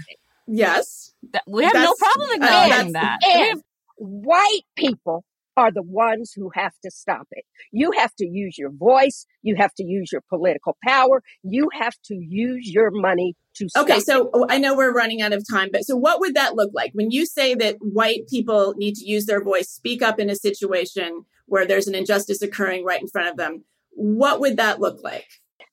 [0.47, 1.13] Yes.
[1.33, 3.19] That- we have no problem uh, acknowledging that's- that.
[3.27, 3.61] We And have-
[3.97, 5.23] white people
[5.57, 7.43] are the ones who have to stop it.
[7.71, 9.25] You have to use your voice.
[9.41, 11.21] You have to use your political power.
[11.43, 15.21] You have to use your money to stop Okay, so oh, I know we're running
[15.21, 18.21] out of time, but so what would that look like when you say that white
[18.29, 22.41] people need to use their voice, speak up in a situation where there's an injustice
[22.41, 23.65] occurring right in front of them?
[23.91, 25.27] What would that look like?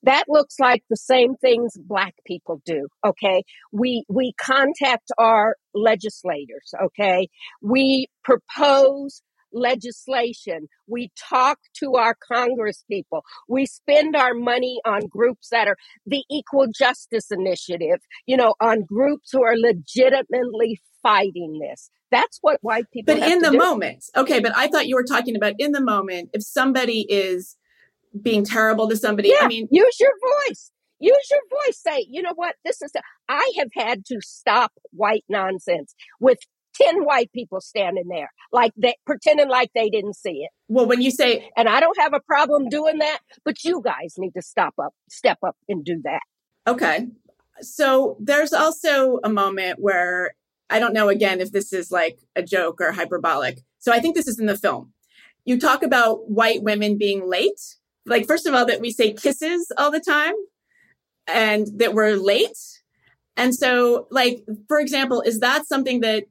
[0.08, 3.44] That looks like the same things black people do okay?
[3.72, 7.28] We we contact our legislators okay?
[7.62, 10.68] We propose legislation.
[10.86, 13.22] We talk to our congress people.
[13.48, 18.84] We spend our money on groups that are the equal justice initiative you know on
[18.84, 21.90] groups who are legitimately fighting this.
[22.10, 23.58] That's what white people But in the do.
[23.58, 27.56] moment, okay, but I thought you were talking about in the moment, if somebody is
[28.20, 30.12] being terrible to somebody, Yeah, I mean, use your
[30.48, 30.70] voice.
[31.00, 31.80] Use your voice.
[31.80, 32.56] Say, you know what?
[32.64, 32.92] This is.
[33.28, 36.38] I have had to stop white nonsense with
[36.74, 40.50] ten white people standing there, like they pretending like they didn't see it.
[40.68, 44.14] well, when you say, And I don't have a problem doing that, but you guys
[44.18, 46.20] need to stop up, step up, and do that.
[46.66, 47.06] okay,
[47.60, 50.32] so there's also a moment where
[50.70, 53.60] I don't know again if this is like a joke or hyperbolic.
[53.78, 54.92] So I think this is in the film.
[55.44, 57.76] You talk about white women being late.
[58.08, 60.34] Like, first of all, that we say kisses all the time
[61.26, 62.58] and that we're late.
[63.36, 66.24] And so, like, for example, is that something that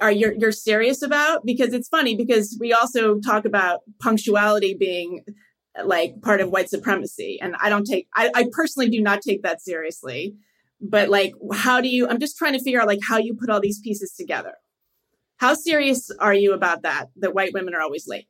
[0.00, 1.44] are you're, you're serious about?
[1.44, 5.24] Because it's funny because we also talk about punctuality being
[5.84, 7.38] like part of white supremacy.
[7.40, 10.34] And I don't take, I, I personally do not take that seriously.
[10.82, 13.50] But like, how do you, I'm just trying to figure out like how you put
[13.50, 14.54] all these pieces together.
[15.36, 17.06] How serious are you about that?
[17.16, 18.26] That white women are always late?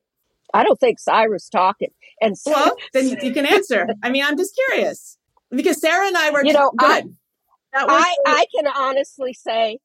[0.52, 1.90] I don't think Saira's talking.
[2.20, 3.86] And so, Well, then you, you can answer.
[4.02, 5.16] I mean, I'm just curious
[5.50, 7.04] because Sarah and I were, You know, I-
[7.72, 9.78] That was I, I can honestly say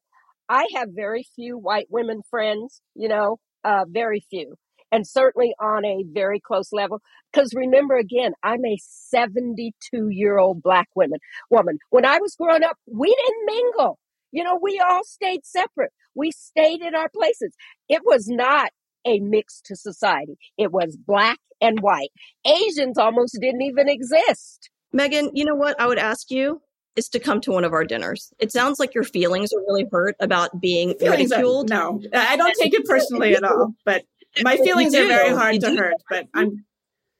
[0.48, 4.54] I have very few white women friends, you know, uh, very few.
[4.92, 7.00] And certainly on a very close level.
[7.32, 11.18] Because remember again, I'm a 72 year old black woman,
[11.50, 11.78] woman.
[11.90, 13.98] When I was growing up, we didn't mingle.
[14.30, 15.90] You know, we all stayed separate.
[16.14, 17.52] We stayed in our places.
[17.88, 18.70] It was not
[19.06, 20.36] a mix to society.
[20.58, 22.10] It was black and white.
[22.46, 24.70] Asians almost didn't even exist.
[24.94, 26.60] Meghan, you know what I would ask you
[26.96, 28.32] is to come to one of our dinners.
[28.38, 31.70] It sounds like your feelings are really hurt about being feelings are- ridiculed.
[31.70, 34.04] no, I don't take it personally at all, but
[34.42, 36.64] my feelings are very hard to hurt, but I'm,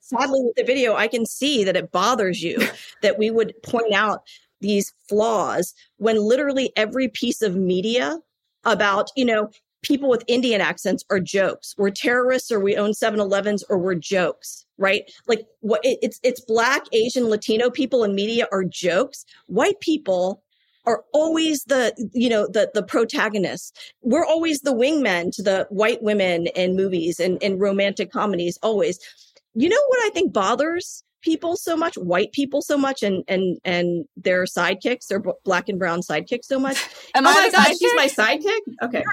[0.00, 2.58] Sadly, with the video, I can see that it bothers you
[3.02, 4.20] that we would point out
[4.60, 8.20] these flaws when literally every piece of media
[8.62, 9.50] about, you know,
[9.86, 11.74] people with Indian accents are jokes.
[11.78, 15.10] We're terrorists or we own 7-Elevens or we're jokes, right?
[15.26, 19.24] Like what it, it's it's black, Asian, Latino people in media are jokes.
[19.46, 20.42] White people
[20.84, 23.72] are always the you know the the protagonists.
[24.02, 28.98] We're always the wingmen to the white women in movies and in romantic comedies always.
[29.54, 33.58] You know what I think bothers people so much, white people so much and and
[33.64, 36.76] and their sidekicks, their black and brown sidekicks so much
[37.14, 38.60] Am oh I my God, she's my sidekick?
[38.82, 39.04] Okay.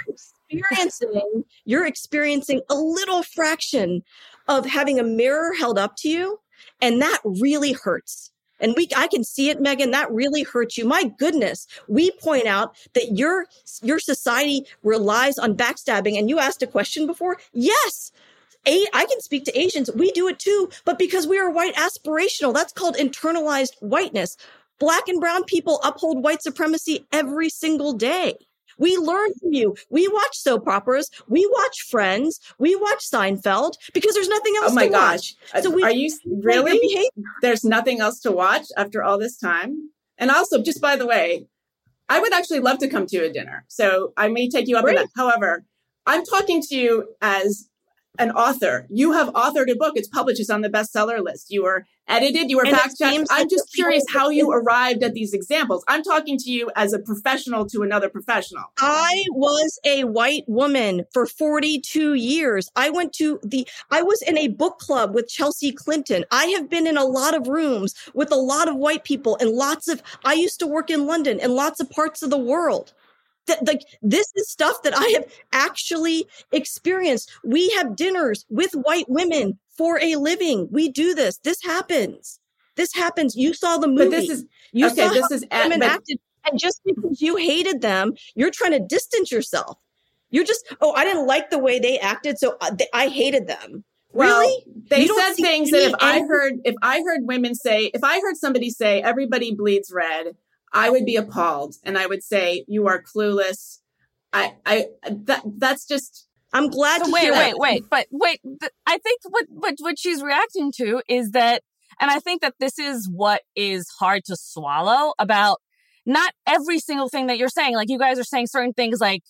[0.60, 4.04] Experiencing you're experiencing a little fraction
[4.48, 6.40] of having a mirror held up to you
[6.82, 10.86] and that really hurts and we i can see it meghan that really hurts you
[10.86, 13.46] my goodness we point out that your
[13.82, 18.12] your society relies on backstabbing and you asked a question before yes
[18.66, 19.92] a, I can speak to Asians.
[19.94, 24.38] We do it too, but because we are white aspirational, that's called internalized whiteness.
[24.80, 28.36] Black and brown people uphold white supremacy every single day.
[28.84, 29.78] We learn from you.
[29.90, 31.10] We watch soap operas.
[31.30, 32.42] We watch Friends.
[32.60, 35.36] We watch Seinfeld because there's nothing else Oh my to gosh.
[35.54, 35.64] watch.
[35.64, 37.10] So we are you really?
[37.42, 39.92] There's nothing else to watch after all this time?
[40.18, 41.48] And also, just by the way,
[42.10, 43.64] I would actually love to come to a dinner.
[43.70, 45.08] So I may take you up on that.
[45.16, 45.64] However,
[46.06, 47.70] I'm talking to you as
[48.20, 48.86] an author.
[48.90, 49.94] You have authored a book.
[49.96, 50.40] It's published.
[50.40, 51.48] It's on the bestseller list.
[51.50, 52.50] You were edited.
[52.50, 53.28] You were fact checked.
[53.32, 55.84] I'm just curious how you arrived at these examples.
[55.88, 58.66] I'm talking to you as a professional to another professional.
[58.78, 62.70] I was a white woman for 42 years.
[62.76, 66.24] I went to the, I was in a book club with Chelsea Clinton.
[66.30, 69.50] I have been in a lot of rooms with a lot of white people and
[69.50, 72.94] lots of, I used to work in London and lots of parts of the world.
[73.48, 77.32] That like this is stuff that I have actually experienced.
[77.44, 80.70] We have dinners with white women for a living.
[80.72, 81.40] We do this.
[81.40, 82.40] This happens.
[82.76, 83.36] This happens.
[83.36, 84.06] You saw the movie.
[84.06, 86.20] But this is you saw This is women but- acted,
[86.50, 89.78] and just because you hated them, you're trying to distance yourself.
[90.30, 93.46] You're just, oh, I didn't like the way they acted, so uh, I, I hated
[93.48, 93.84] them.
[94.14, 94.66] Well, really?
[94.90, 98.38] They said things that if I heard if I heard women say if I heard
[98.38, 100.36] somebody say everybody bleeds red,
[100.74, 103.80] I would be appalled and I would say you are clueless.
[104.34, 107.58] I I that that's just I'm glad So to wait, hear wait, that.
[107.58, 108.40] wait, but wait.
[108.44, 111.64] th- I think what what what she's reacting to is that,
[112.00, 115.60] and I think that this is what is hard to swallow about
[116.06, 117.76] not every single thing that you're saying.
[117.76, 119.24] Like you guys are saying certain things, like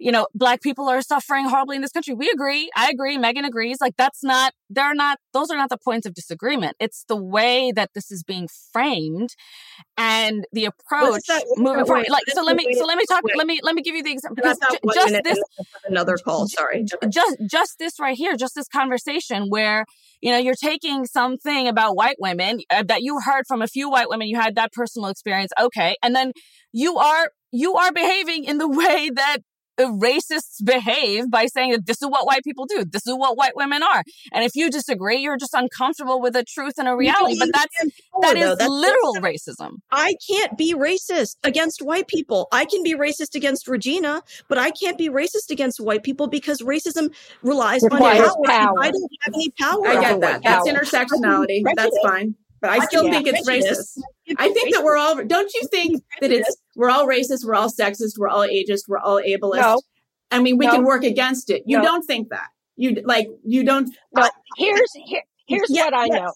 [0.00, 2.14] you know, black people are suffering horribly in this country.
[2.14, 2.70] We agree.
[2.74, 3.18] I agree.
[3.18, 3.82] Meghan agrees.
[3.82, 4.54] Like that's not.
[4.70, 5.18] They're not.
[5.34, 6.74] Those are not the points of disagreement.
[6.80, 9.34] It's the way that this is being framed,
[9.98, 12.06] and the approach moving forward.
[12.08, 12.42] Like so.
[12.42, 12.72] Let me.
[12.72, 13.22] So let me talk.
[13.36, 13.60] Let me.
[13.62, 14.36] Let me give you the example.
[14.36, 14.58] Because
[14.94, 15.38] just this
[15.84, 16.48] another call.
[16.48, 16.86] Sorry.
[17.10, 19.84] just just this right here just this conversation where
[20.22, 23.90] you know you're taking something about white women uh, that you heard from a few
[23.90, 26.32] white women you had that personal experience okay and then
[26.72, 29.38] you are you are behaving in the way that
[29.86, 33.54] racists behave by saying that this is what white people do this is what white
[33.56, 34.02] women are
[34.32, 37.76] and if you disagree you're just uncomfortable with a truth and a reality but that's
[37.82, 37.90] that
[38.34, 38.52] though.
[38.52, 42.48] is That's- literal racism I can't be racist against white people.
[42.52, 46.60] I can be racist against Regina, but I can't be racist against white people because
[46.62, 47.12] racism
[47.42, 48.28] relies on power.
[48.46, 48.74] power.
[48.80, 49.86] I don't have any power.
[49.86, 50.42] I get white that.
[50.42, 50.80] That's people.
[50.80, 51.62] intersectionality.
[51.76, 52.34] That's fine.
[52.60, 53.98] But I still can think it's racist.
[54.38, 57.70] I think that we're all don't you think that it's we're all racist, we're all
[57.70, 59.60] sexist, we're all ageist, we're all ableist.
[59.60, 59.80] No.
[60.30, 60.72] I mean, we No.
[60.72, 61.62] can work against it.
[61.66, 61.84] You No.
[61.84, 62.48] don't think that.
[62.76, 66.20] You like you don't No, here's here, here's Yeah, what I yes.
[66.20, 66.32] know.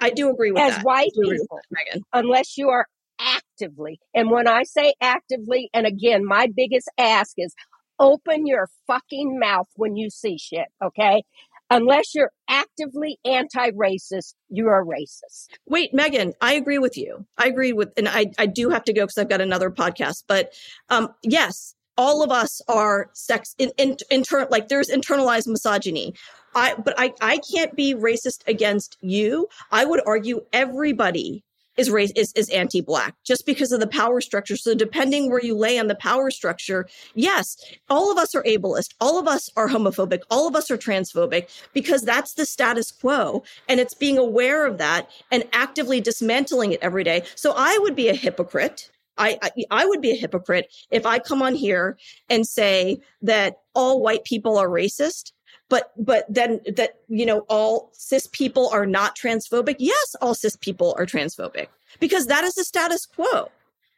[0.00, 0.84] I do agree with As that.
[0.84, 2.02] white I do agree with people, Meghan.
[2.12, 2.86] unless you are
[3.18, 7.54] actively, and when I say actively, and again, my biggest ask is
[7.98, 11.22] open your fucking mouth when you see shit, okay?
[11.70, 15.48] Unless you're actively anti-racist, you are a racist.
[15.68, 17.26] Wait, Meghan, I agree with you.
[17.38, 20.24] I agree with, and I, I do have to go because I've got another podcast.
[20.28, 20.52] But
[20.90, 26.14] um, yes, all of us are sex in, in, inter, like there's internalized misogyny.
[26.54, 29.48] I, but I, I can't be racist against you.
[29.72, 31.42] I would argue everybody
[31.76, 34.56] is race is, is anti-black just because of the power structure.
[34.56, 37.56] So depending where you lay on the power structure, yes,
[37.88, 38.94] all of us are ableist.
[39.00, 40.20] All of us are homophobic.
[40.30, 43.42] All of us are transphobic because that's the status quo.
[43.68, 47.22] And it's being aware of that and actively dismantling it every day.
[47.34, 48.90] So I would be a hypocrite.
[49.18, 51.96] I, I, I would be a hypocrite if I come on here
[52.28, 55.32] and say that all white people are racist
[55.68, 60.56] but but then that you know all cis people are not transphobic yes all cis
[60.56, 61.66] people are transphobic
[62.00, 63.50] because that is the status quo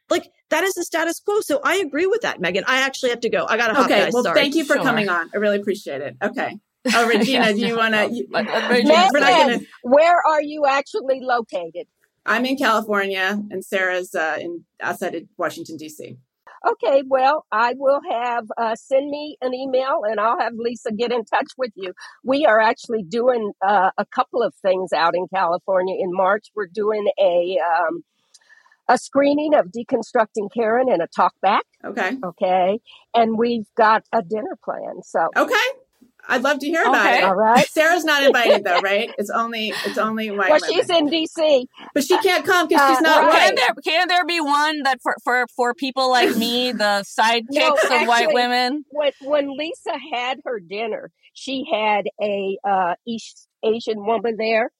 [0.09, 3.19] like that is the status quo so i agree with that meghan i actually have
[3.19, 4.13] to go i gotta hop Okay, guys.
[4.13, 4.39] well Sorry.
[4.39, 4.83] thank you for Sure.
[4.83, 5.29] coming on.
[5.33, 6.15] I really appreciate it.
[6.21, 6.57] Okay.
[6.95, 8.25] Oh, Regina, do you want to?
[8.31, 9.59] But- but Regina's We're not Meghan, gonna.
[9.83, 11.87] where are you actually located?
[12.25, 16.17] I'm in California, and Sarah's uh, in outside of Washington D.C.
[16.67, 21.11] Okay, well, I will have uh, send me an email and I'll have Lisa get
[21.11, 21.93] in touch with you.
[22.23, 26.47] We are actually doing uh, a couple of things out in California in March.
[26.55, 28.03] We're doing a um,
[28.89, 31.63] a screening of deconstructing Karen and a talk back.
[31.85, 32.17] Okay.
[32.23, 32.79] Okay,
[33.13, 35.01] and we've got a dinner plan.
[35.03, 35.55] So, Okay.
[36.29, 37.17] I'd love to hear about Okay.
[37.17, 37.23] it.
[37.25, 37.67] all right.
[37.71, 39.13] Sarah's not invited though, right?
[39.17, 40.69] It's only it's only white Well, women.
[40.69, 41.65] she's in DC.
[41.93, 43.29] but she can't come because she's Uh, not right.
[43.29, 43.39] white.
[43.41, 47.49] Can there can there be one that for for for people like me, the sidekicks
[47.51, 48.85] No, of white women?
[48.89, 54.71] when when Lisa had her dinner, she had a uh, East Asian woman there,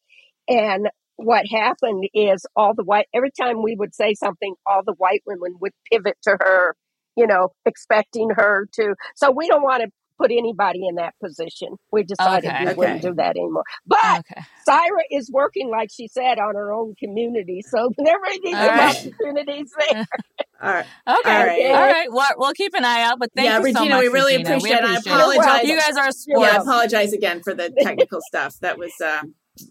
[0.47, 4.93] and what happened is all the white every time we would say something, all the
[4.97, 6.75] white women would pivot to her,
[7.17, 8.95] you know, expecting her to.
[9.15, 9.89] So we don't want to
[10.19, 11.69] put anybody in that position.
[11.91, 12.65] We decided Okay.
[12.65, 13.63] we wouldn't do that anymore.
[13.87, 14.41] But Okay.
[14.67, 18.67] Saira is working, like she said, on her own community, so there may be some
[18.67, 18.95] right.
[19.21, 20.05] opportunities there.
[20.61, 20.85] All right.
[21.07, 21.31] Okay.
[21.37, 21.65] All right.
[21.67, 22.11] All right.
[22.11, 23.17] Well, we'll keep an eye out.
[23.19, 24.01] But thank Yeah, you so Regina, much.
[24.01, 24.49] we really Regina.
[24.57, 24.83] appreciate it.
[24.83, 25.63] I appreciate apologize.
[25.69, 26.41] You guys are a sport.
[26.41, 28.55] Yeah, I apologize again for the technical stuff.
[28.59, 29.21] That was uh,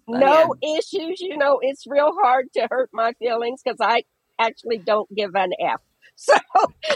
[0.09, 1.21] no issues.
[1.21, 4.05] You know, it's real hard to hurt my feelings because I
[4.39, 5.81] actually don't give an F.
[6.21, 6.35] So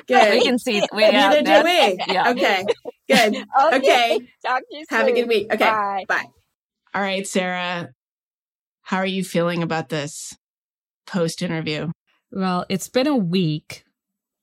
[0.09, 0.33] Good.
[0.33, 0.83] We can see.
[0.93, 1.99] We, Neither do we.
[2.13, 2.31] Yeah.
[2.31, 2.65] Okay.
[3.09, 3.45] Good.
[3.75, 4.19] Okay.
[4.45, 5.15] Talk to you Have a soon.
[5.17, 5.53] good week.
[5.53, 5.65] Okay.
[5.65, 6.05] Bye.
[6.09, 6.27] Bye.
[6.95, 7.91] All right, Sarah,
[8.83, 10.37] how are you feeling about this
[11.07, 11.91] post interview?
[12.31, 13.85] Well, it's been a week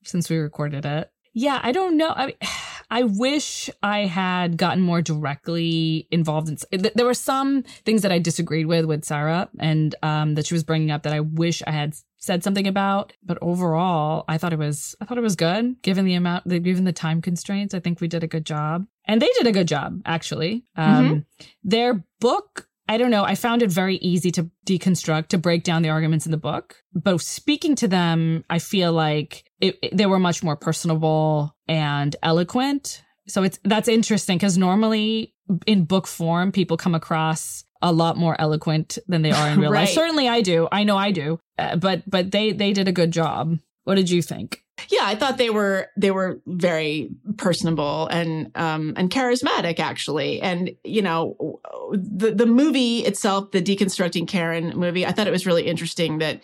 [0.03, 1.11] since we recorded it.
[1.33, 2.09] Yeah, I don't know.
[2.15, 2.33] I
[2.91, 6.81] I wish I had gotten more directly involved in.
[6.95, 10.63] There were some things that I disagreed with with Sarah, and um, that she was
[10.63, 13.13] bringing up that I wish I had said something about.
[13.23, 16.83] But overall, I thought it was I thought it was good given the amount, given
[16.83, 17.73] the time constraints.
[17.73, 20.65] I think we did a good job, and they did a good job actually.
[20.75, 21.25] Um,
[21.63, 22.67] Their book.
[22.87, 23.23] I don't know.
[23.23, 26.75] I found it very easy to deconstruct, to break down the arguments in the book.
[26.93, 32.15] But speaking to them, I feel like it, it- they were much more personable and
[32.23, 33.03] eloquent.
[33.27, 35.35] So it's that's interesting because normally
[35.67, 39.71] in book form, people come across a lot more eloquent than they are in real
[39.71, 39.87] life.
[39.87, 39.95] Right.
[39.95, 40.67] Certainly, I do.
[40.71, 41.39] I know I do.
[41.57, 43.57] Uh, but but they they did a good job.
[43.83, 44.63] What did you think?
[44.89, 50.41] Yeah, I thought they were they were very personable and um and charismatic actually.
[50.41, 51.59] And you know,
[51.91, 56.41] the the movie itself, the deconstructing Karen movie, I thought it was really interesting that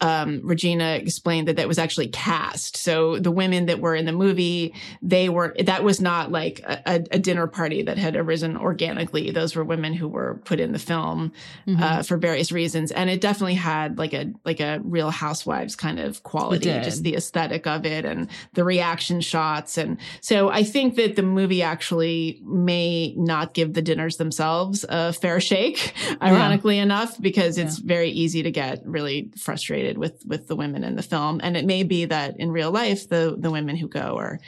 [0.00, 2.76] um, Regina explained that that was actually cast.
[2.76, 7.04] So the women that were in the movie, they were, that was not like a,
[7.10, 9.30] a dinner party that had arisen organically.
[9.30, 11.32] Those were women who were put in the film,
[11.66, 11.82] Mm-hmm.
[11.82, 12.92] uh, for various reasons.
[12.92, 17.14] And it definitely had like a, like a real housewives kind of quality, just the
[17.16, 19.78] aesthetic of it and the reaction shots.
[19.78, 25.12] And so I think that the movie actually may not give the dinners themselves a
[25.12, 30.56] fair shake, ironically enough, because it's very easy to get really frustrated with, with the
[30.56, 31.40] women in the film.
[31.42, 34.38] And it may be that in real life, the, the women who go are,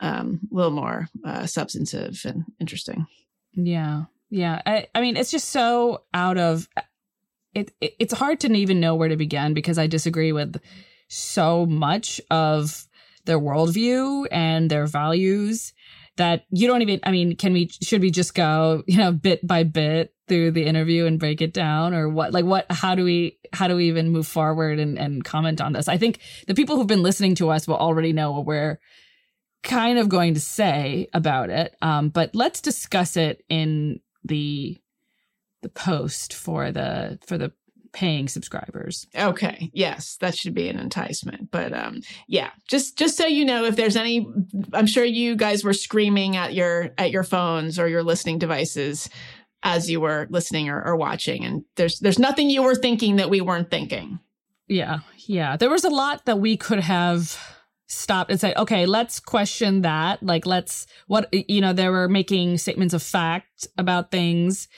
[0.00, 3.06] um, a little more, uh, substantive and interesting.
[3.52, 4.04] Yeah.
[4.30, 4.62] Yeah.
[4.66, 6.68] I, I mean, it's just so out of
[7.54, 7.94] it, it.
[7.98, 10.60] It's hard to even know where to begin because I disagree with
[11.08, 12.86] so much of
[13.24, 15.72] their worldview and their values
[16.16, 19.46] that you don't even, I mean, can we, should we just go, you know, bit
[19.46, 23.04] by bit through the interview and break it down or what, like what, how do
[23.04, 25.88] we, how do we even move forward and, and comment on this?
[25.88, 28.78] I think the people who've been listening to us will already know what we're
[29.62, 31.74] kind of going to say about it.
[31.82, 34.78] Um, but let's discuss it in the
[35.62, 37.52] the post for the for the
[37.92, 39.06] paying subscribers.
[39.16, 39.70] Okay.
[39.72, 41.50] Yes, that should be an enticement.
[41.50, 44.26] But um yeah, just just so you know if there's any
[44.72, 49.08] I'm sure you guys were screaming at your at your phones or your listening devices
[49.62, 53.28] as you were listening or, or watching and there's there's nothing you were thinking that
[53.30, 54.18] we weren't thinking.
[54.68, 55.56] Yeah, yeah.
[55.56, 57.36] There was a lot that we could have
[57.86, 60.22] stopped and said, okay, let's question that.
[60.22, 61.72] Like, let's what you know.
[61.72, 64.68] They were making statements of fact about things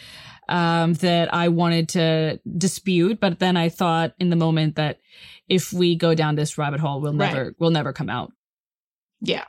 [0.49, 5.01] um, that I wanted to dispute, but then I thought in the moment that
[5.49, 7.33] if we go down this rabbit hole, we'll Right.
[7.35, 8.33] never we'll never come out.
[9.21, 9.45] Yeah.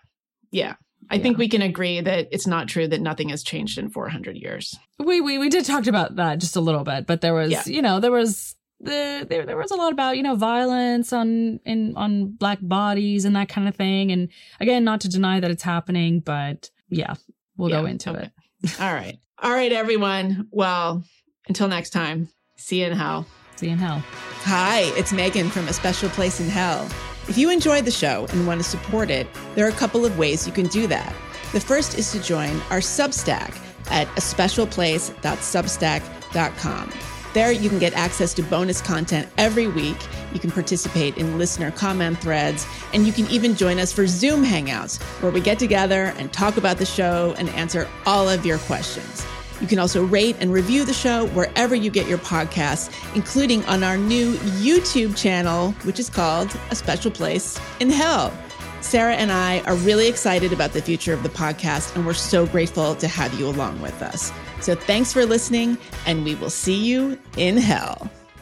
[0.51, 0.75] Yeah.
[1.11, 4.37] I think we can agree that it's not true that nothing has changed in 400
[4.37, 4.77] years.
[4.97, 7.63] We we we did talk about that just a little bit, but there was Yeah.
[7.65, 11.59] you know there was the there there was a lot about you know violence on
[11.65, 15.51] in on black bodies and that kind of thing, and again not to deny that
[15.51, 17.13] it's happening, but yeah,
[17.57, 18.31] we'll go into okay.
[18.63, 18.81] it.
[18.81, 19.17] All right.
[19.43, 20.47] All right, everyone.
[20.51, 21.03] Well,
[21.47, 23.25] until next time, see you in hell.
[23.55, 24.01] See you in hell.
[24.43, 26.87] Hi, it's Meghan from A Special Place in Hell.
[27.27, 30.17] If you enjoy the show and want to support it, there are a couple of
[30.17, 31.13] ways you can do that.
[31.53, 33.57] The first is to join our Substack
[33.89, 36.93] at aspecialplace.substack.com.
[37.33, 39.95] There, you can get access to bonus content every week.
[40.33, 44.43] You can participate in listener comment threads, and you can even join us for Zoom
[44.43, 48.57] Hangouts, where we get together and talk about the show and answer all of your
[48.59, 49.25] questions.
[49.61, 53.83] You can also rate and review the show wherever you get your podcasts, including on
[53.83, 58.33] our new YouTube channel, which is called A Special Place in Hell.
[58.81, 62.47] Sarah and I are really excited about the future of the podcast, and we're so
[62.47, 64.31] grateful to have you along with us.
[64.59, 68.09] So thanks for listening, and we will see you in hell.